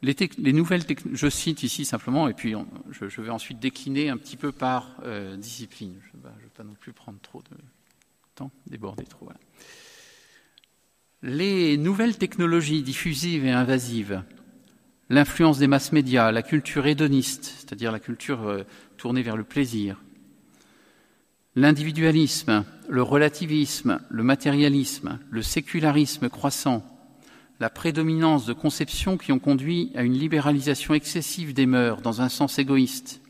[0.00, 0.14] Les,
[0.52, 2.54] nouvelles je cite ici simplement, et puis
[2.90, 6.00] je, vais ensuite décliner un petit peu par euh, discipline.
[6.12, 7.56] Je ne vais pas non plus prendre trop de
[8.36, 9.28] temps débordé trop.
[11.22, 14.22] Les nouvelles technologies diffusives et invasives,
[15.08, 18.62] l'influence des masses médias, la culture hédoniste, c'est-à-dire la culture euh,
[18.96, 20.00] tournée vers le plaisir,
[21.58, 26.86] l'individualisme, le relativisme, le matérialisme, le sécularisme croissant,
[27.58, 32.28] la prédominance de conceptions qui ont conduit à une libéralisation excessive des mœurs dans un
[32.28, 33.20] sens égoïste,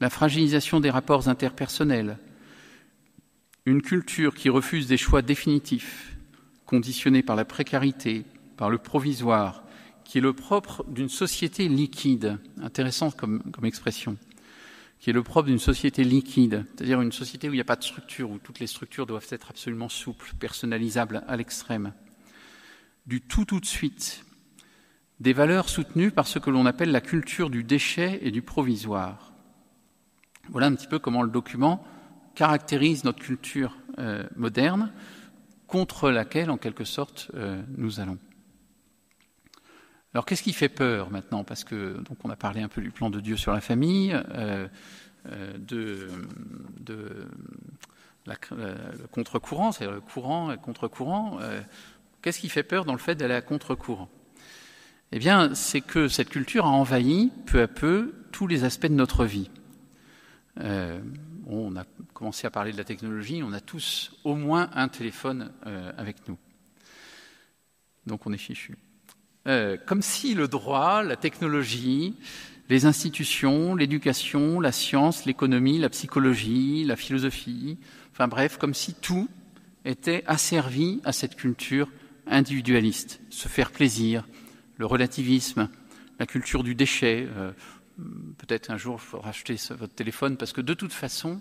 [0.00, 2.18] la fragilisation des rapports interpersonnels,
[3.64, 6.18] une culture qui refuse des choix définitifs,
[6.66, 8.26] conditionnés par la précarité,
[8.58, 9.64] par le provisoire,
[10.04, 14.18] qui est le propre d'une société liquide, intéressant comme, comme expression,
[15.00, 17.76] qui est le propre d'une société liquide, c'est-à-dire une société où il n'y a pas
[17.76, 21.94] de structure, où toutes les structures doivent être absolument souples, personnalisables à l'extrême,
[23.06, 24.24] du tout tout de suite,
[25.18, 29.32] des valeurs soutenues par ce que l'on appelle la culture du déchet et du provisoire.
[30.50, 31.84] Voilà un petit peu comment le document
[32.34, 34.92] caractérise notre culture euh, moderne,
[35.66, 38.18] contre laquelle, en quelque sorte, euh, nous allons.
[40.14, 41.44] Alors, qu'est-ce qui fait peur maintenant?
[41.44, 44.12] Parce que donc on a parlé un peu du plan de Dieu sur la famille,
[44.34, 44.66] euh,
[45.58, 46.08] de,
[46.80, 47.28] de
[48.26, 51.38] la, le contre-courant, c'est-à-dire le courant et contre-courant.
[52.22, 54.08] qu'est-ce qui fait peur dans le fait d'aller à contre-courant?
[55.12, 58.94] Eh bien, c'est que cette culture a envahi peu à peu tous les aspects de
[58.94, 59.50] notre vie.
[60.60, 61.00] Euh,
[61.46, 65.52] on a commencé à parler de la technologie, on a tous au moins un téléphone
[65.66, 66.38] euh, avec nous.
[68.06, 68.76] Donc on est fichu.
[69.46, 72.14] Euh, comme si le droit, la technologie,
[72.68, 77.78] les institutions, l'éducation, la science, l'économie, la psychologie, la philosophie,
[78.12, 79.28] enfin bref, comme si tout
[79.84, 81.88] était asservi à cette culture
[82.26, 84.28] individualiste, se faire plaisir,
[84.76, 85.68] le relativisme,
[86.18, 87.26] la culture du déchet,
[88.38, 91.40] peut-être un jour il faudra acheter votre téléphone parce que de toute façon,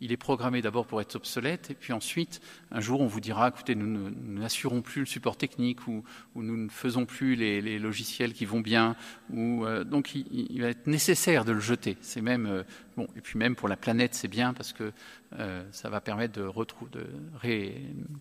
[0.00, 3.48] il est programmé d'abord pour être obsolète et puis ensuite, un jour, on vous dira,
[3.48, 6.04] écoutez, nous n'assurons plus le support technique ou,
[6.34, 8.96] nous ne faisons plus les, logiciels qui vont bien.
[9.32, 11.96] Ou, euh, donc, il, va être nécessaire de le jeter.
[12.00, 12.62] C'est même euh,
[12.96, 13.06] bon.
[13.16, 14.92] Et puis même pour la planète, c'est bien parce que
[15.38, 16.48] euh, ça va permettre de,
[16.92, 17.06] de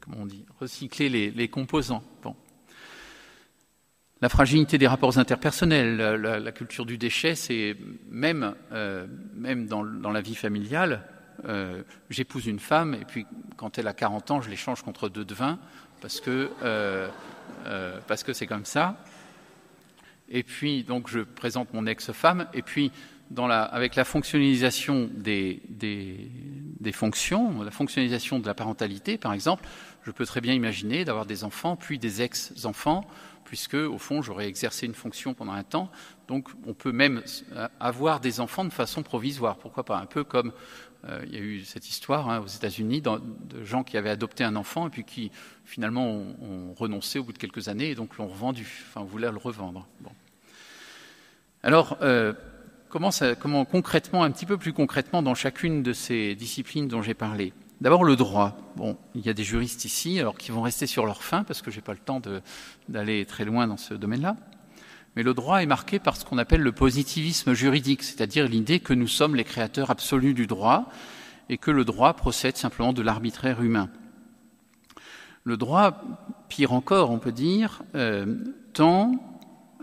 [0.02, 2.04] comment on dit, recycler les, composants.
[2.24, 2.36] Bon
[4.22, 7.76] la fragilité des rapports interpersonnels, la, culture du déchet, c'est
[8.10, 8.56] même
[9.68, 11.04] dans, la vie familiale,
[11.46, 13.26] euh, j'épouse une femme et puis
[13.58, 15.60] quand elle a 40 ans, je l'échange contre deux de vin
[16.02, 17.10] parce que euh,
[18.08, 18.98] parce que c'est comme ça.
[20.30, 22.92] Et puis donc je présente mon ex-femme et puis
[23.38, 26.30] avec la fonctionnalisation des, des,
[26.80, 29.68] des fonctions, la fonctionnalisation de la parentalité, par exemple,
[30.04, 33.06] je peux très bien imaginer d'avoir des enfants puis des ex-enfants
[33.56, 35.90] puisque, au fond, j'aurais exercé une fonction pendant un temps.
[36.28, 37.24] Donc, on peut même
[37.80, 39.56] avoir des enfants de façon provisoire.
[39.56, 39.98] Pourquoi pas?
[39.98, 40.52] Un peu comme
[41.08, 44.44] euh, il y a eu cette histoire hein, aux États-Unis de gens qui avaient adopté
[44.44, 45.32] un enfant et puis qui,
[45.64, 49.38] finalement, ont, renoncé au bout de quelques années et donc l'ont revendu, enfin, voulaient le
[49.38, 49.88] revendre.
[50.02, 50.12] Bon.
[51.64, 52.34] Alors, euh,
[52.90, 57.02] comment, ça, comment concrètement, un petit peu plus concrètement, dans chacune de ces disciplines dont
[57.02, 58.58] j'ai parlé D'abord le droit.
[58.78, 61.62] Bon, il y a des juristes ici, alors qui vont rester sur leur fin parce
[61.62, 62.22] que j'ai pas le temps
[62.88, 64.38] d'aller très loin dans ce domaine-là.
[65.16, 68.94] Mais le droit est marqué par ce qu'on appelle le positivisme juridique, c'est-à-dire l'idée que
[68.94, 70.90] nous sommes les créateurs absolus du droit
[71.50, 73.90] et que le droit procède simplement de l'arbitraire humain.
[75.44, 76.02] Le droit,
[76.50, 78.36] pire encore, on peut dire, euh,
[78.74, 79.12] tend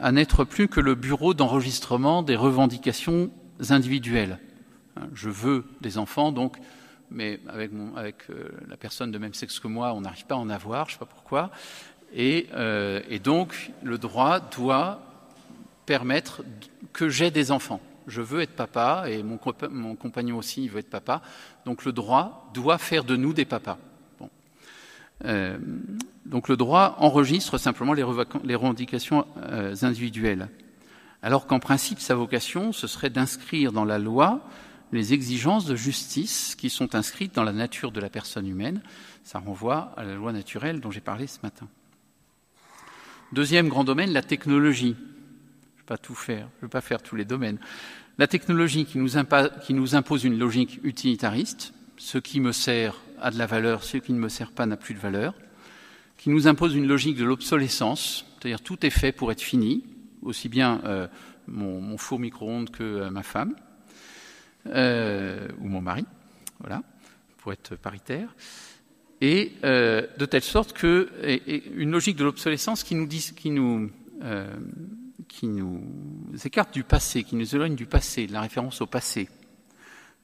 [0.00, 3.30] à n'être plus que le bureau d'enregistrement des revendications
[3.70, 4.38] individuelles.
[5.14, 6.56] Je veux des enfants, donc
[7.12, 7.72] mais avec,
[8.30, 10.90] euh, la personne de même sexe que moi, on n'arrive pas à en avoir, je
[10.90, 11.50] ne sais pas pourquoi.
[12.14, 15.02] Et, euh, et, donc, le droit doit
[15.86, 16.42] permettre
[16.92, 17.80] que j'ai des enfants.
[18.06, 21.22] Je veux être papa, et mon, compagnon aussi, il veut être papa.
[21.64, 23.78] Donc, le droit doit faire de nous des papas.
[25.24, 25.56] Euh,
[26.26, 29.26] donc, le droit enregistre simplement les, revendications
[29.82, 30.48] individuelles.
[31.22, 34.40] Alors qu'en principe, sa vocation, ce serait d'inscrire dans la loi
[34.92, 38.82] les exigences de justice qui sont inscrites dans la nature de la personne humaine.
[39.24, 41.66] Ça renvoie à la loi naturelle dont j'ai parlé ce matin.
[43.32, 44.94] Deuxième grand domaine, la technologie.
[44.94, 47.58] Je ne vais pas tout faire, je ne vais pas faire tous les domaines.
[48.18, 53.46] La technologie qui nous, impose une logique utilitariste, ce qui me sert a de la
[53.46, 55.34] valeur, ce qui ne me sert pas n'a plus de valeur,
[56.18, 59.82] qui nous impose une logique de l'obsolescence, c'est-à-dire tout est fait pour être fini,
[60.20, 61.08] aussi bien euh,
[61.46, 63.56] mon, mon, four micro-ondes que euh, ma femme,
[64.68, 66.04] euh, ou mon mari,
[66.60, 66.82] voilà,
[67.38, 68.34] pour être paritaire,
[69.20, 71.08] et euh, de telle sorte que
[71.74, 73.90] une logique de l'obsolescence qui nous dit, qui nous
[74.22, 74.46] euh,
[75.28, 75.82] qui nous
[76.44, 79.28] écarte du passé, qui nous éloigne du passé, de la référence au passé.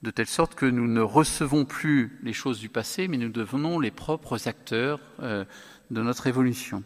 [0.02, 3.80] de telle sorte que nous ne recevons plus les choses du passé, mais nous devenons
[3.80, 6.84] les propres acteurs de notre évolution.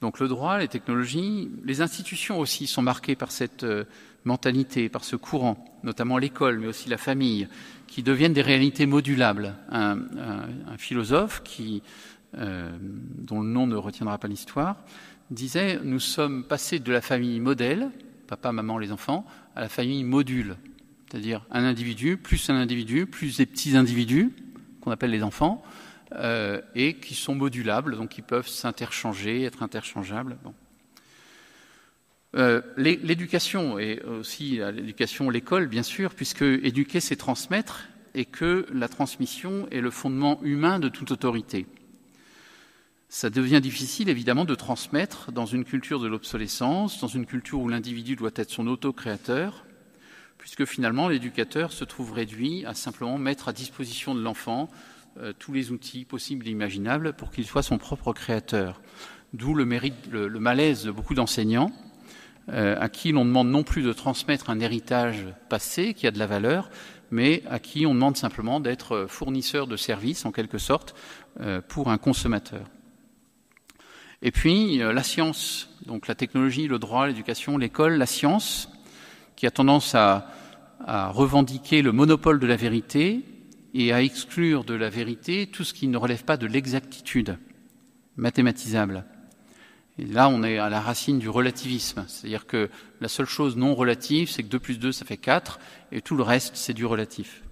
[0.00, 3.84] Donc le droit, les technologies, les institutions aussi sont marquées par cette euh,
[4.24, 7.48] mentalité, par ce courant, notamment l'école, mais aussi la famille,
[7.88, 9.54] qui deviennent des réalités modulables.
[9.70, 9.98] Un,
[10.76, 11.82] philosophe qui,
[12.36, 14.76] euh, dont le nom ne retiendra pas l'histoire,
[15.30, 17.90] disait Nous sommes passés de la famille modèle,
[18.28, 20.56] papa, maman, les enfants, à la famille module,
[21.10, 24.30] c'est-à-dire un individu, plus un individu, plus des petits individus,
[24.80, 25.62] qu'on appelle les enfants,
[26.12, 30.38] euh, et qui sont modulables, donc qui peuvent s'interchanger, être interchangeables.
[32.36, 38.88] Euh, l'éducation et aussi l'éducation, l'école, bien sûr, puisque éduquer, c'est transmettre, et que la
[38.88, 41.66] transmission est le fondement humain de toute autorité.
[43.08, 47.68] Ça devient difficile, évidemment, de transmettre dans une culture de l'obsolescence, dans une culture où
[47.68, 49.64] l'individu doit être son auto-créateur,
[50.36, 54.97] puisque finalement l'éducateur se trouve réduit à simplement mettre à disposition de l'enfant euh,
[55.38, 58.80] tous les outils possibles et imaginables pour qu'il soit son propre créateur.
[59.34, 61.70] D'où le, mérite, le, malaise de beaucoup d'enseignants
[62.50, 66.18] euh, à qui l'on demande non plus de transmettre un héritage passé qui a de
[66.18, 66.70] la valeur,
[67.10, 70.94] mais à qui on demande simplement d'être fournisseur de services, en quelque sorte,
[71.40, 72.64] euh, pour un consommateur.
[74.22, 78.70] Et puis euh, la science, donc la technologie, le droit, l'éducation, l'école, la science,
[79.36, 80.32] qui a tendance à,
[80.86, 83.24] revendiquer le monopole de la vérité
[83.80, 87.38] et à exclure de la vérité tout ce qui ne relève pas de l'exactitude
[88.16, 89.04] mathématisable.
[89.98, 93.74] Et là, on est à la racine du relativisme, c'est-à-dire que la seule chose non
[93.74, 95.58] relative, c'est que 2 plus 2, ça fait 4,
[95.92, 97.42] et tout le reste, c'est du relatif.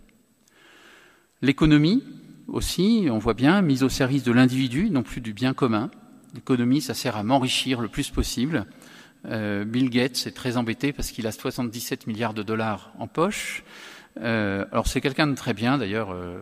[1.43, 2.03] L'économie,
[2.49, 5.91] aussi, on voit bien, mise au service de l'individu, non plus du bien commun,
[6.37, 8.67] L'économie, ça sert à m'enrichir le plus possible.
[9.25, 13.65] Euh, Bill Gates est très embêté parce qu'il a 77 milliards de dollars en poche.
[14.21, 16.41] Euh, alors c'est quelqu'un de très bien d'ailleurs, euh,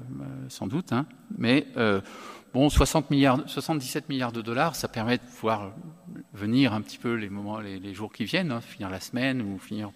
[0.49, 1.07] sans doute, hein,
[1.37, 1.67] mais
[2.53, 5.73] bon, 60 milliards, 77 milliards de dollars, ça permet de pouvoir
[6.33, 9.59] venir un petit peu les moments, les, jours qui viennent, hein, finir la semaine ou
[9.59, 9.91] finir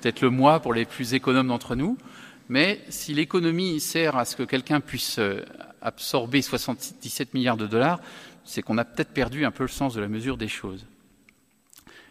[0.00, 1.98] peut-être le mois pour les plus économes d'entre nous.
[2.48, 5.20] Mais si l'économie sert à ce que quelqu'un puisse
[5.82, 8.00] absorber 77 milliards de dollars,
[8.44, 10.86] c'est qu'on a peut-être perdu un peu le sens de la mesure des choses.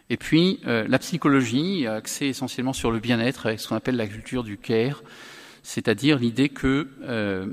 [0.10, 4.08] Et puis, euh, la psychologie, axée essentiellement sur le bien-être, avec ce qu'on appelle la
[4.08, 5.04] culture du care,
[5.64, 7.48] c'est-à-dire l'idée que euh,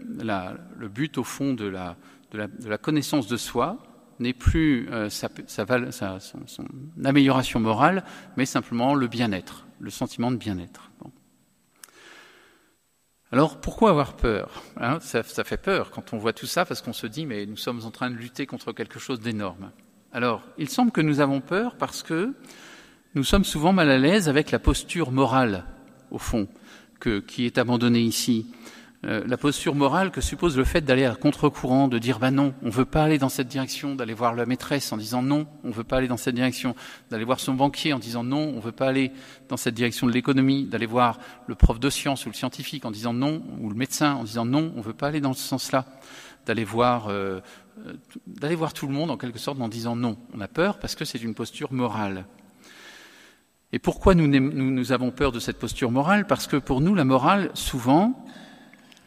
[0.78, 3.78] le but, au fond, de la, connaissance de soi
[4.20, 6.64] n'est plus euh, sa, son,
[7.04, 8.04] amélioration morale,
[8.36, 10.92] mais simplement le bien-être, le sentiment de bien-être.
[13.32, 16.92] Alors pourquoi avoir peur hein, ça, fait peur quand on voit tout ça parce qu'on
[16.92, 19.72] se dit mais nous sommes en train de lutter contre quelque chose d'énorme.
[20.14, 22.32] Alors il semble que nous avons peur parce que
[23.16, 25.64] nous sommes souvent mal à l'aise avec la posture morale,
[26.12, 26.46] au fond,
[27.26, 28.46] qui est abandonnée ici.
[29.04, 32.54] Euh, la posture morale que suppose le fait d'aller à contre-courant, de dire bah non,
[32.62, 35.48] on ne veut pas aller dans cette direction, d'aller voir la maîtresse en disant non,
[35.64, 36.76] on ne veut pas aller dans cette direction,
[37.10, 39.10] d'aller voir son banquier en disant non, on ne veut pas aller
[39.48, 42.92] dans cette direction de l'économie, d'aller voir le prof de sciences ou le scientifique en
[42.92, 45.42] disant non, ou le médecin en disant non, on ne veut pas aller dans ce
[45.42, 45.86] sens-là,
[46.46, 47.40] d'aller voir, euh,
[47.86, 47.94] euh,
[48.26, 50.16] d'aller voir tout le monde en quelque sorte en disant non.
[50.34, 52.26] On a peur parce que c'est une posture morale.
[53.72, 56.26] Et pourquoi nous, nous avons peur de cette posture morale?
[56.26, 58.24] Parce que pour nous, la morale, souvent,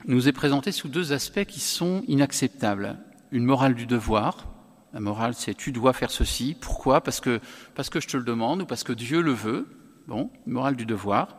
[0.06, 2.98] nous est présenté sous deux aspects qui sont inacceptables.
[3.32, 4.46] Une morale du devoir.
[4.94, 6.56] La morale, c'est tu dois faire ceci.
[6.60, 7.02] Pourquoi?
[7.02, 7.40] Parce que,
[7.76, 9.68] parce que je te le demande ou parce que Dieu le veut.
[10.08, 11.38] Bon, morale du devoir.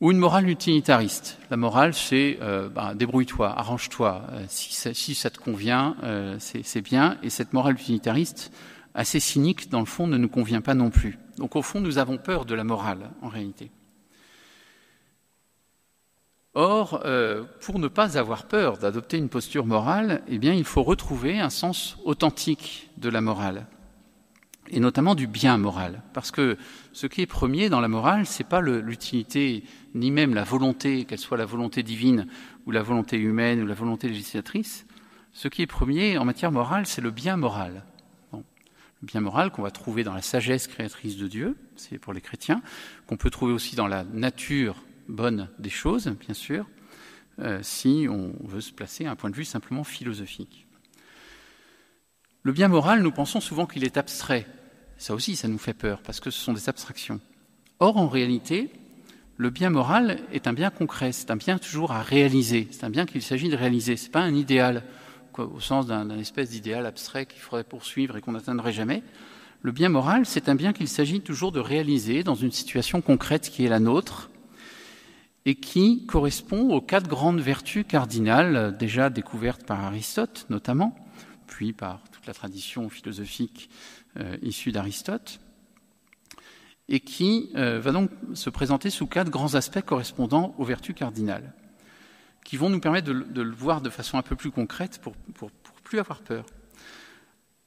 [0.00, 1.38] Ou une morale utilitariste.
[1.50, 4.22] La morale, c'est euh, ben, débrouille-toi, arrange-toi.
[4.30, 7.18] Euh, si, ça, si, ça, te convient, euh, c'est bien.
[7.24, 8.52] Et cette morale utilitariste,
[8.94, 11.18] assez cynique, dans le fond, ne nous convient pas non plus.
[11.36, 13.72] Donc au fond, nous avons peur de la morale, en réalité.
[16.54, 20.82] Or, euh, pour ne pas avoir peur d'adopter une posture morale, eh bien, il faut
[20.82, 23.66] retrouver un sens authentique de la morale,
[24.70, 26.56] et notamment du bien moral, parce que
[26.98, 29.62] ce qui est premier dans la morale, c'est pas l'utilité
[29.94, 32.26] ni même la volonté, qu'elle soit la volonté divine
[32.66, 34.84] ou la volonté humaine ou la volonté législatrice.
[35.32, 37.84] Ce qui est premier en matière morale, c'est le bien moral.
[38.32, 38.40] le
[39.04, 42.62] bien moral qu'on va trouver dans la sagesse créatrice de Dieu, c'est pour les chrétiens,
[43.06, 46.68] qu'on peut trouver aussi dans la nature bonne des choses, bien sûr,
[47.38, 50.66] euh, si on veut se placer à un point de vue simplement philosophique.
[52.42, 54.48] Le bien moral, nous pensons souvent qu'il est abstrait.
[54.98, 57.20] Ça aussi, ça nous fait peur, parce que ce sont des abstractions.
[57.78, 58.70] Or, en réalité,
[59.36, 62.90] le bien moral est un bien concret, c'est un bien toujours à réaliser, c'est un
[62.90, 64.82] bien qu'il s'agit de réaliser, ce n'est pas un idéal,
[65.36, 69.04] au sens d'un espèce d'idéal abstrait qu'il faudrait poursuivre et qu'on n'atteindrait jamais.
[69.62, 73.48] Le bien moral, c'est un bien qu'il s'agit toujours de réaliser dans une situation concrète
[73.48, 74.30] qui est la nôtre,
[75.48, 80.94] et qui correspond aux quatre grandes vertus cardinales déjà découvertes par Aristote notamment,
[81.46, 83.70] puis par toute la tradition philosophique
[84.16, 85.40] euh, issue d'Aristote,
[86.88, 91.52] et qui euh, va donc se présenter sous quatre grands aspects correspondant aux vertus cardinales,
[92.44, 95.50] qui vont nous permettre de, le voir de façon un peu plus concrète pour, pour,
[95.50, 96.46] pour plus avoir peur.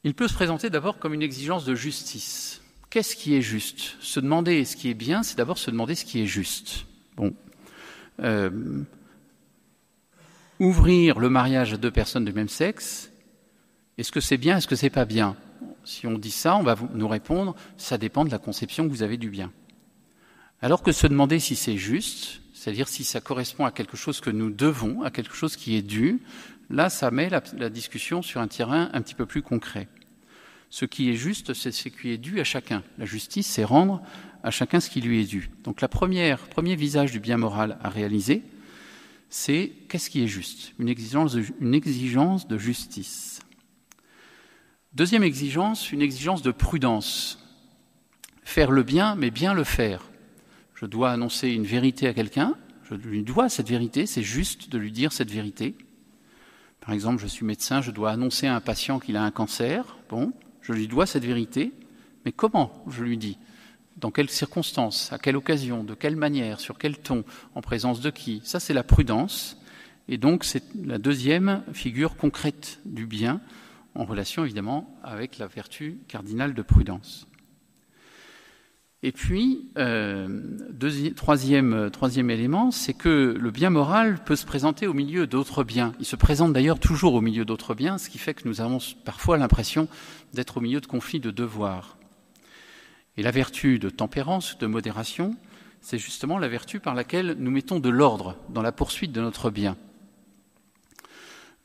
[0.04, 2.62] Il peut se présenter d'abord comme une exigence de justice.
[2.89, 3.96] Qu'est-ce qui est juste?
[4.02, 6.86] Se demander ce qui est bien, c'est d'abord se demander ce qui est juste.
[7.16, 7.34] Bon.
[8.20, 8.82] Euh,
[10.60, 13.12] ouvrir le mariage à deux personnes de même sexe,
[13.98, 15.36] est-ce que c'est bien, est-ce que c'est pas bien?
[15.84, 19.04] Si on dit ça, on va nous répondre, ça dépend de la conception que vous
[19.04, 19.52] avez du bien.
[20.62, 24.30] Alors que se demander si c'est juste, c'est-à-dire si ça correspond à quelque chose que
[24.30, 26.22] nous devons, à quelque chose qui est dû,
[26.72, 29.90] Là, ça met la, discussion sur un terrain un petit peu plus concret.
[30.70, 32.82] Ce qui est juste, c'est ce qui est dû à chacun.
[32.98, 34.02] La justice, c'est rendre
[34.42, 35.50] à chacun ce qui lui est dû.
[35.66, 38.42] Donc, la première, premier visage du bien moral à réaliser,
[39.30, 40.72] c'est qu'est-ce qui est juste?
[40.80, 43.41] Une exigence, une exigence de justice.
[44.94, 47.39] Deuxième exigence, une exigence de prudence.
[48.44, 50.12] Faire le bien, mais bien le faire.
[50.76, 54.78] Je dois annoncer une vérité à quelqu'un, je lui dois cette vérité, c'est juste de
[54.78, 55.76] lui dire cette vérité.
[56.82, 59.98] Par exemple, je suis médecin, je dois annoncer à un patient qu'il a un cancer.
[60.10, 61.72] Bon, je lui dois cette vérité,
[62.26, 63.38] mais comment je lui dis?
[63.96, 67.24] Dans quelles circonstances À quelle occasion De quelle manière Sur quel ton
[67.56, 68.42] En présence de qui?
[68.44, 69.58] Ça, c'est la prudence.
[70.10, 73.39] Et donc, c'est la deuxième figure concrète du bien,
[73.96, 77.28] en relation évidemment avec la vertu cardinale de prudence.
[79.04, 80.42] Et puis, euh,
[81.16, 85.94] troisième, troisième élément, c'est que le bien moral peut se présenter au milieu d'autres biens.
[86.00, 88.78] Il se présente d'ailleurs toujours au milieu d'autres biens, ce qui fait que nous avons
[89.04, 89.88] parfois l'impression
[90.34, 91.98] d'être au milieu de conflits de devoirs.
[93.18, 95.36] Et la vertu de tempérance, de modération,
[95.82, 99.50] c'est justement la vertu par laquelle nous mettons de l'ordre dans la poursuite de notre
[99.50, 99.78] bien.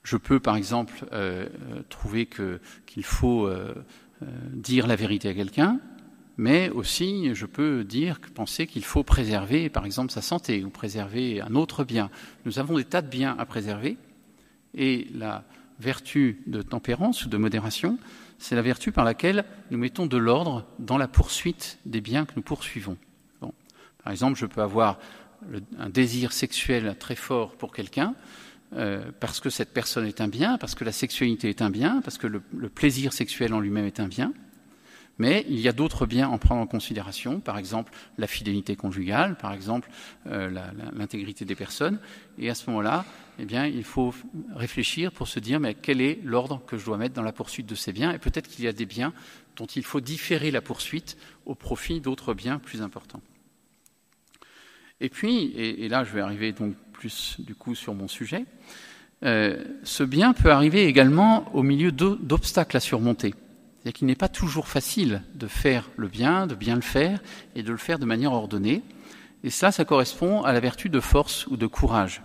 [0.06, 1.48] Je peux, par exemple, euh,
[1.88, 3.74] trouver qu'il faut euh,
[4.22, 5.80] euh, dire la vérité à quelqu'un,
[6.36, 7.84] mais aussi je peux
[8.32, 12.08] penser qu'il faut préserver, par exemple, sa santé ou préserver un autre bien.
[12.44, 13.96] Nous avons des tas de biens à préserver,
[14.74, 15.42] et la
[15.80, 17.98] vertu de tempérance ou de modération,
[18.38, 22.34] c'est la vertu par laquelle nous mettons de l'ordre dans la poursuite des biens que
[22.36, 22.96] nous poursuivons.
[23.40, 25.00] Par exemple, je peux avoir
[25.80, 28.14] un désir sexuel très fort pour quelqu'un,
[28.76, 32.00] euh, parce que cette personne est un bien, parce que la sexualité est un bien,
[32.02, 34.32] parce que le plaisir sexuel en lui-même est un bien.
[35.18, 39.36] Mais il y a d'autres biens à prendre en considération, par exemple la fidélité conjugale,
[39.36, 39.88] par exemple
[40.26, 40.50] euh,
[40.94, 41.98] l'intégrité des personnes.
[42.38, 43.04] Et à ce moment-là,
[43.38, 44.14] eh bien, il faut
[44.54, 47.66] réfléchir pour se dire mais quel est l'ordre que je dois mettre dans la poursuite
[47.66, 48.12] de ces biens?
[48.12, 49.14] Et peut-être qu'il y a des biens
[49.56, 51.16] dont il faut différer la poursuite
[51.46, 53.22] au profit d'autres biens plus importants.
[55.00, 58.46] Et puis, et, là je vais arriver donc plus du coup sur mon sujet,
[59.24, 63.34] euh, ce bien peut arriver également au milieu d'obstacles à surmonter.
[63.86, 67.20] C'est-à-dire qu'il n'est pas toujours facile de faire le bien, de bien le faire
[67.54, 68.82] et de le faire de manière ordonnée.
[69.44, 72.22] Et ça, ça correspond à la vertu de force ou de courage.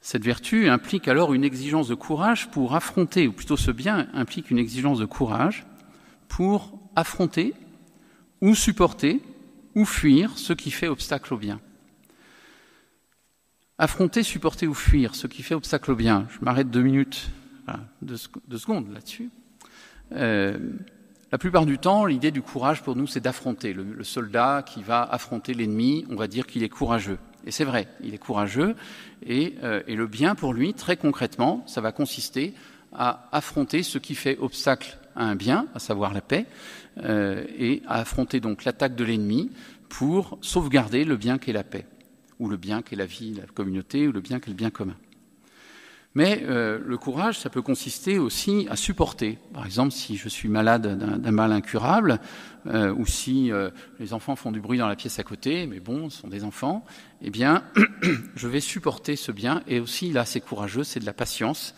[0.00, 4.50] Cette vertu implique alors une exigence de courage pour affronter, ou plutôt ce bien implique
[4.50, 5.64] une exigence de courage
[6.28, 7.54] pour affronter
[8.40, 9.22] ou supporter
[9.74, 11.60] ou fuir ce qui fait obstacle au bien.
[13.78, 16.26] Affronter, supporter ou fuir ce qui fait obstacle au bien.
[16.30, 17.30] Je m'arrête deux minutes
[18.00, 19.30] deux, secondes là-dessus.
[20.12, 20.58] Euh,
[21.30, 23.72] la plupart du temps, l'idée du courage pour nous, c'est d'affronter.
[23.72, 27.18] Le, soldat qui va affronter l'ennemi, on va dire qu'il est courageux.
[27.46, 28.76] Et c'est vrai, il est courageux.
[29.24, 32.54] Et, euh, et, le bien pour lui, très concrètement, ça va consister
[32.92, 36.46] à affronter ce qui fait obstacle à un bien, à savoir la paix,
[36.98, 39.50] euh, et à affronter donc l'attaque de l'ennemi
[39.88, 41.86] pour sauvegarder le bien qu'est la paix,
[42.38, 44.96] ou le bien qu'est la vie, la communauté, ou le bien qu'est le bien commun.
[46.14, 49.38] Mais euh, le courage, ça peut consister aussi à supporter.
[49.54, 52.20] Par exemple, si je suis malade d'un mal incurable,
[52.66, 53.50] euh, ou si
[53.98, 56.44] les enfants font du bruit dans la pièce à côté, mais bon, ce sont des
[56.44, 56.84] enfants,
[57.22, 57.64] eh bien,
[58.36, 59.62] je vais supporter ce bien.
[59.66, 61.74] Et aussi, là, c'est courageux, c'est de la patience.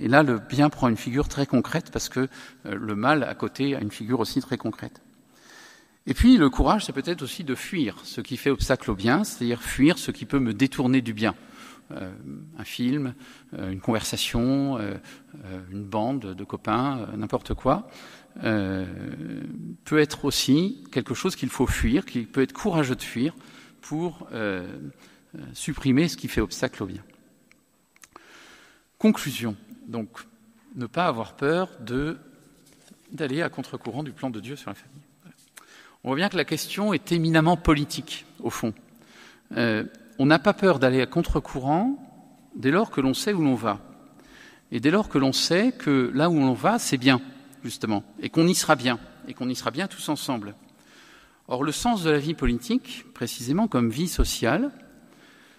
[0.00, 2.28] Et là, le bien prend une figure très concrète parce que
[2.64, 5.02] le mal à côté a une figure aussi très concrète.
[6.06, 9.24] Et puis, le courage, c'est peut-être aussi de fuir ce qui fait obstacle au bien,
[9.24, 11.34] c'est-à-dire fuir ce qui peut me détourner du bien.
[11.90, 12.10] Euh,
[12.58, 13.14] un film,
[13.54, 14.94] euh, une conversation, euh,
[15.70, 17.90] une bande de copains, n'importe quoi,
[18.40, 23.34] peut être aussi quelque chose qu'il faut fuir, qu'il peut être courageux de fuir
[23.80, 24.28] pour
[25.54, 27.02] supprimer ce qui fait obstacle au bien.
[28.96, 29.56] Conclusion.
[29.88, 30.08] Donc,
[30.76, 31.70] ne pas avoir peur
[33.10, 35.02] d'aller à contre-courant du plan de Dieu sur la famille.
[36.04, 38.72] On voit bien que la question est éminemment politique, au fond.
[39.56, 39.84] Euh,
[40.18, 41.98] on n'a pas peur d'aller à contre-courant
[42.54, 43.80] dès lors que l'on sait où l'on va.
[44.70, 47.20] Et dès lors que l'on sait que là où l'on va, c'est bien,
[47.64, 50.54] justement, et qu'on y sera bien, et qu'on y sera bien tous ensemble.
[51.48, 54.70] Or, le sens de la vie politique, précisément comme vie sociale,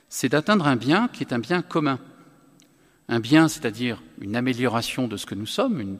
[0.07, 1.99] c'est d'atteindre un bien qui est un bien commun.
[3.12, 5.97] Un bien, c'est-à-dire une amélioration de ce que nous sommes,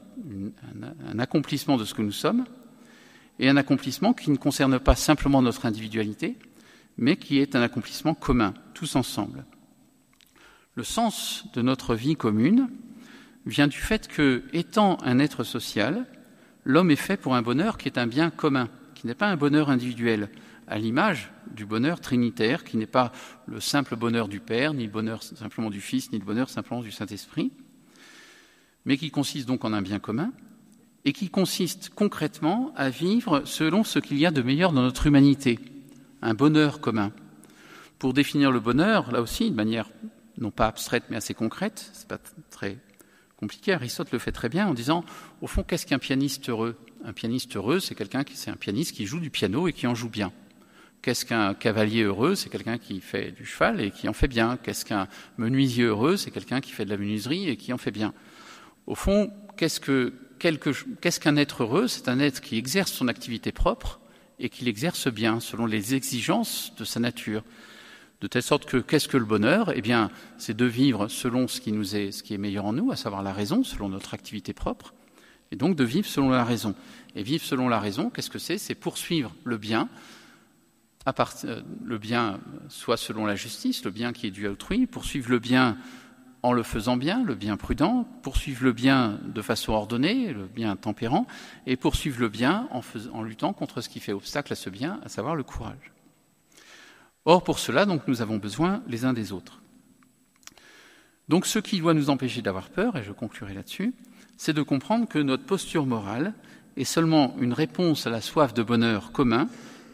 [1.12, 2.44] un, accomplissement de ce que nous sommes,
[3.40, 6.36] et un accomplissement qui ne concerne pas simplement notre individualité,
[6.96, 9.44] mais qui est un accomplissement commun, tous ensemble.
[10.76, 12.68] Le sens de notre vie commune
[13.44, 16.06] vient du fait que, étant un être social,
[16.64, 19.36] l'homme est fait pour un bonheur qui est un bien commun, qui n'est pas un
[19.36, 20.28] bonheur individuel,
[20.70, 23.12] à l'image du bonheur trinitaire, qui n'est pas
[23.46, 26.80] le simple bonheur du Père, ni le bonheur simplement du Fils, ni le bonheur simplement
[26.80, 27.50] du Saint-Esprit,
[28.84, 30.32] mais qui consiste donc en un bien commun,
[31.04, 35.06] et qui consiste concrètement à vivre selon ce qu'il y a de meilleur dans notre
[35.06, 35.58] humanité,
[36.22, 37.12] un bonheur commun.
[37.98, 39.90] Pour définir le bonheur, là aussi, de manière
[40.38, 42.18] non pas abstraite mais assez concrète, c'est pas
[42.50, 42.78] très
[43.36, 45.04] compliqué, Aristote le fait très bien en disant,
[45.40, 46.76] au fond, qu'est-ce qu'un pianiste heureux?
[47.04, 49.86] Un pianiste heureux, c'est quelqu'un qui, c'est un pianiste qui joue du piano et qui
[49.86, 50.30] en joue bien.
[51.02, 54.58] Qu'est-ce qu'un cavalier heureux C'est quelqu'un qui fait du cheval et qui en fait bien.
[54.62, 57.90] Qu'est-ce qu'un menuisier heureux C'est quelqu'un qui fait de la menuiserie et qui en fait
[57.90, 58.12] bien.
[58.86, 63.52] Au fond, qu'est-ce que qu'est-ce qu'un être heureux C'est un être qui exerce son activité
[63.52, 64.00] propre
[64.38, 67.44] et qui l'exerce bien, selon les exigences de sa nature.
[68.20, 69.72] De telle sorte que qu'est-ce que le bonheur?
[69.74, 72.90] Eh bien, c'est de vivre selon ce qui est, ce qui est meilleur en nous,
[72.90, 74.94] à savoir la raison, selon notre activité propre,
[75.52, 76.74] et donc de vivre selon la raison.
[77.16, 78.58] Et vivre selon la raison, qu'est-ce que c'est?
[78.58, 79.88] C'est poursuivre le bien,
[81.06, 85.30] euh, le bien soit selon la justice, le bien qui est dû à autrui, poursuivre
[85.30, 85.78] le bien
[86.42, 90.76] en le faisant bien, le bien prudent, poursuivre le bien de façon ordonnée, le bien
[90.76, 91.26] tempérant,
[91.66, 92.80] et poursuivre le bien en,
[93.12, 95.92] en, luttant contre ce qui fait obstacle à ce bien, à savoir le courage.
[97.26, 99.60] Or, pour cela, donc, nous avons besoin les uns des autres.
[101.28, 103.92] Donc, ce qui doit nous empêcher d'avoir peur, et je conclurai là-dessus,
[104.38, 106.32] c'est de comprendre que notre posture morale
[106.76, 109.48] est seulement une réponse à la soif de bonheur commun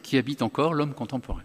[0.07, 1.43] qui habite encore l'homme contemporain.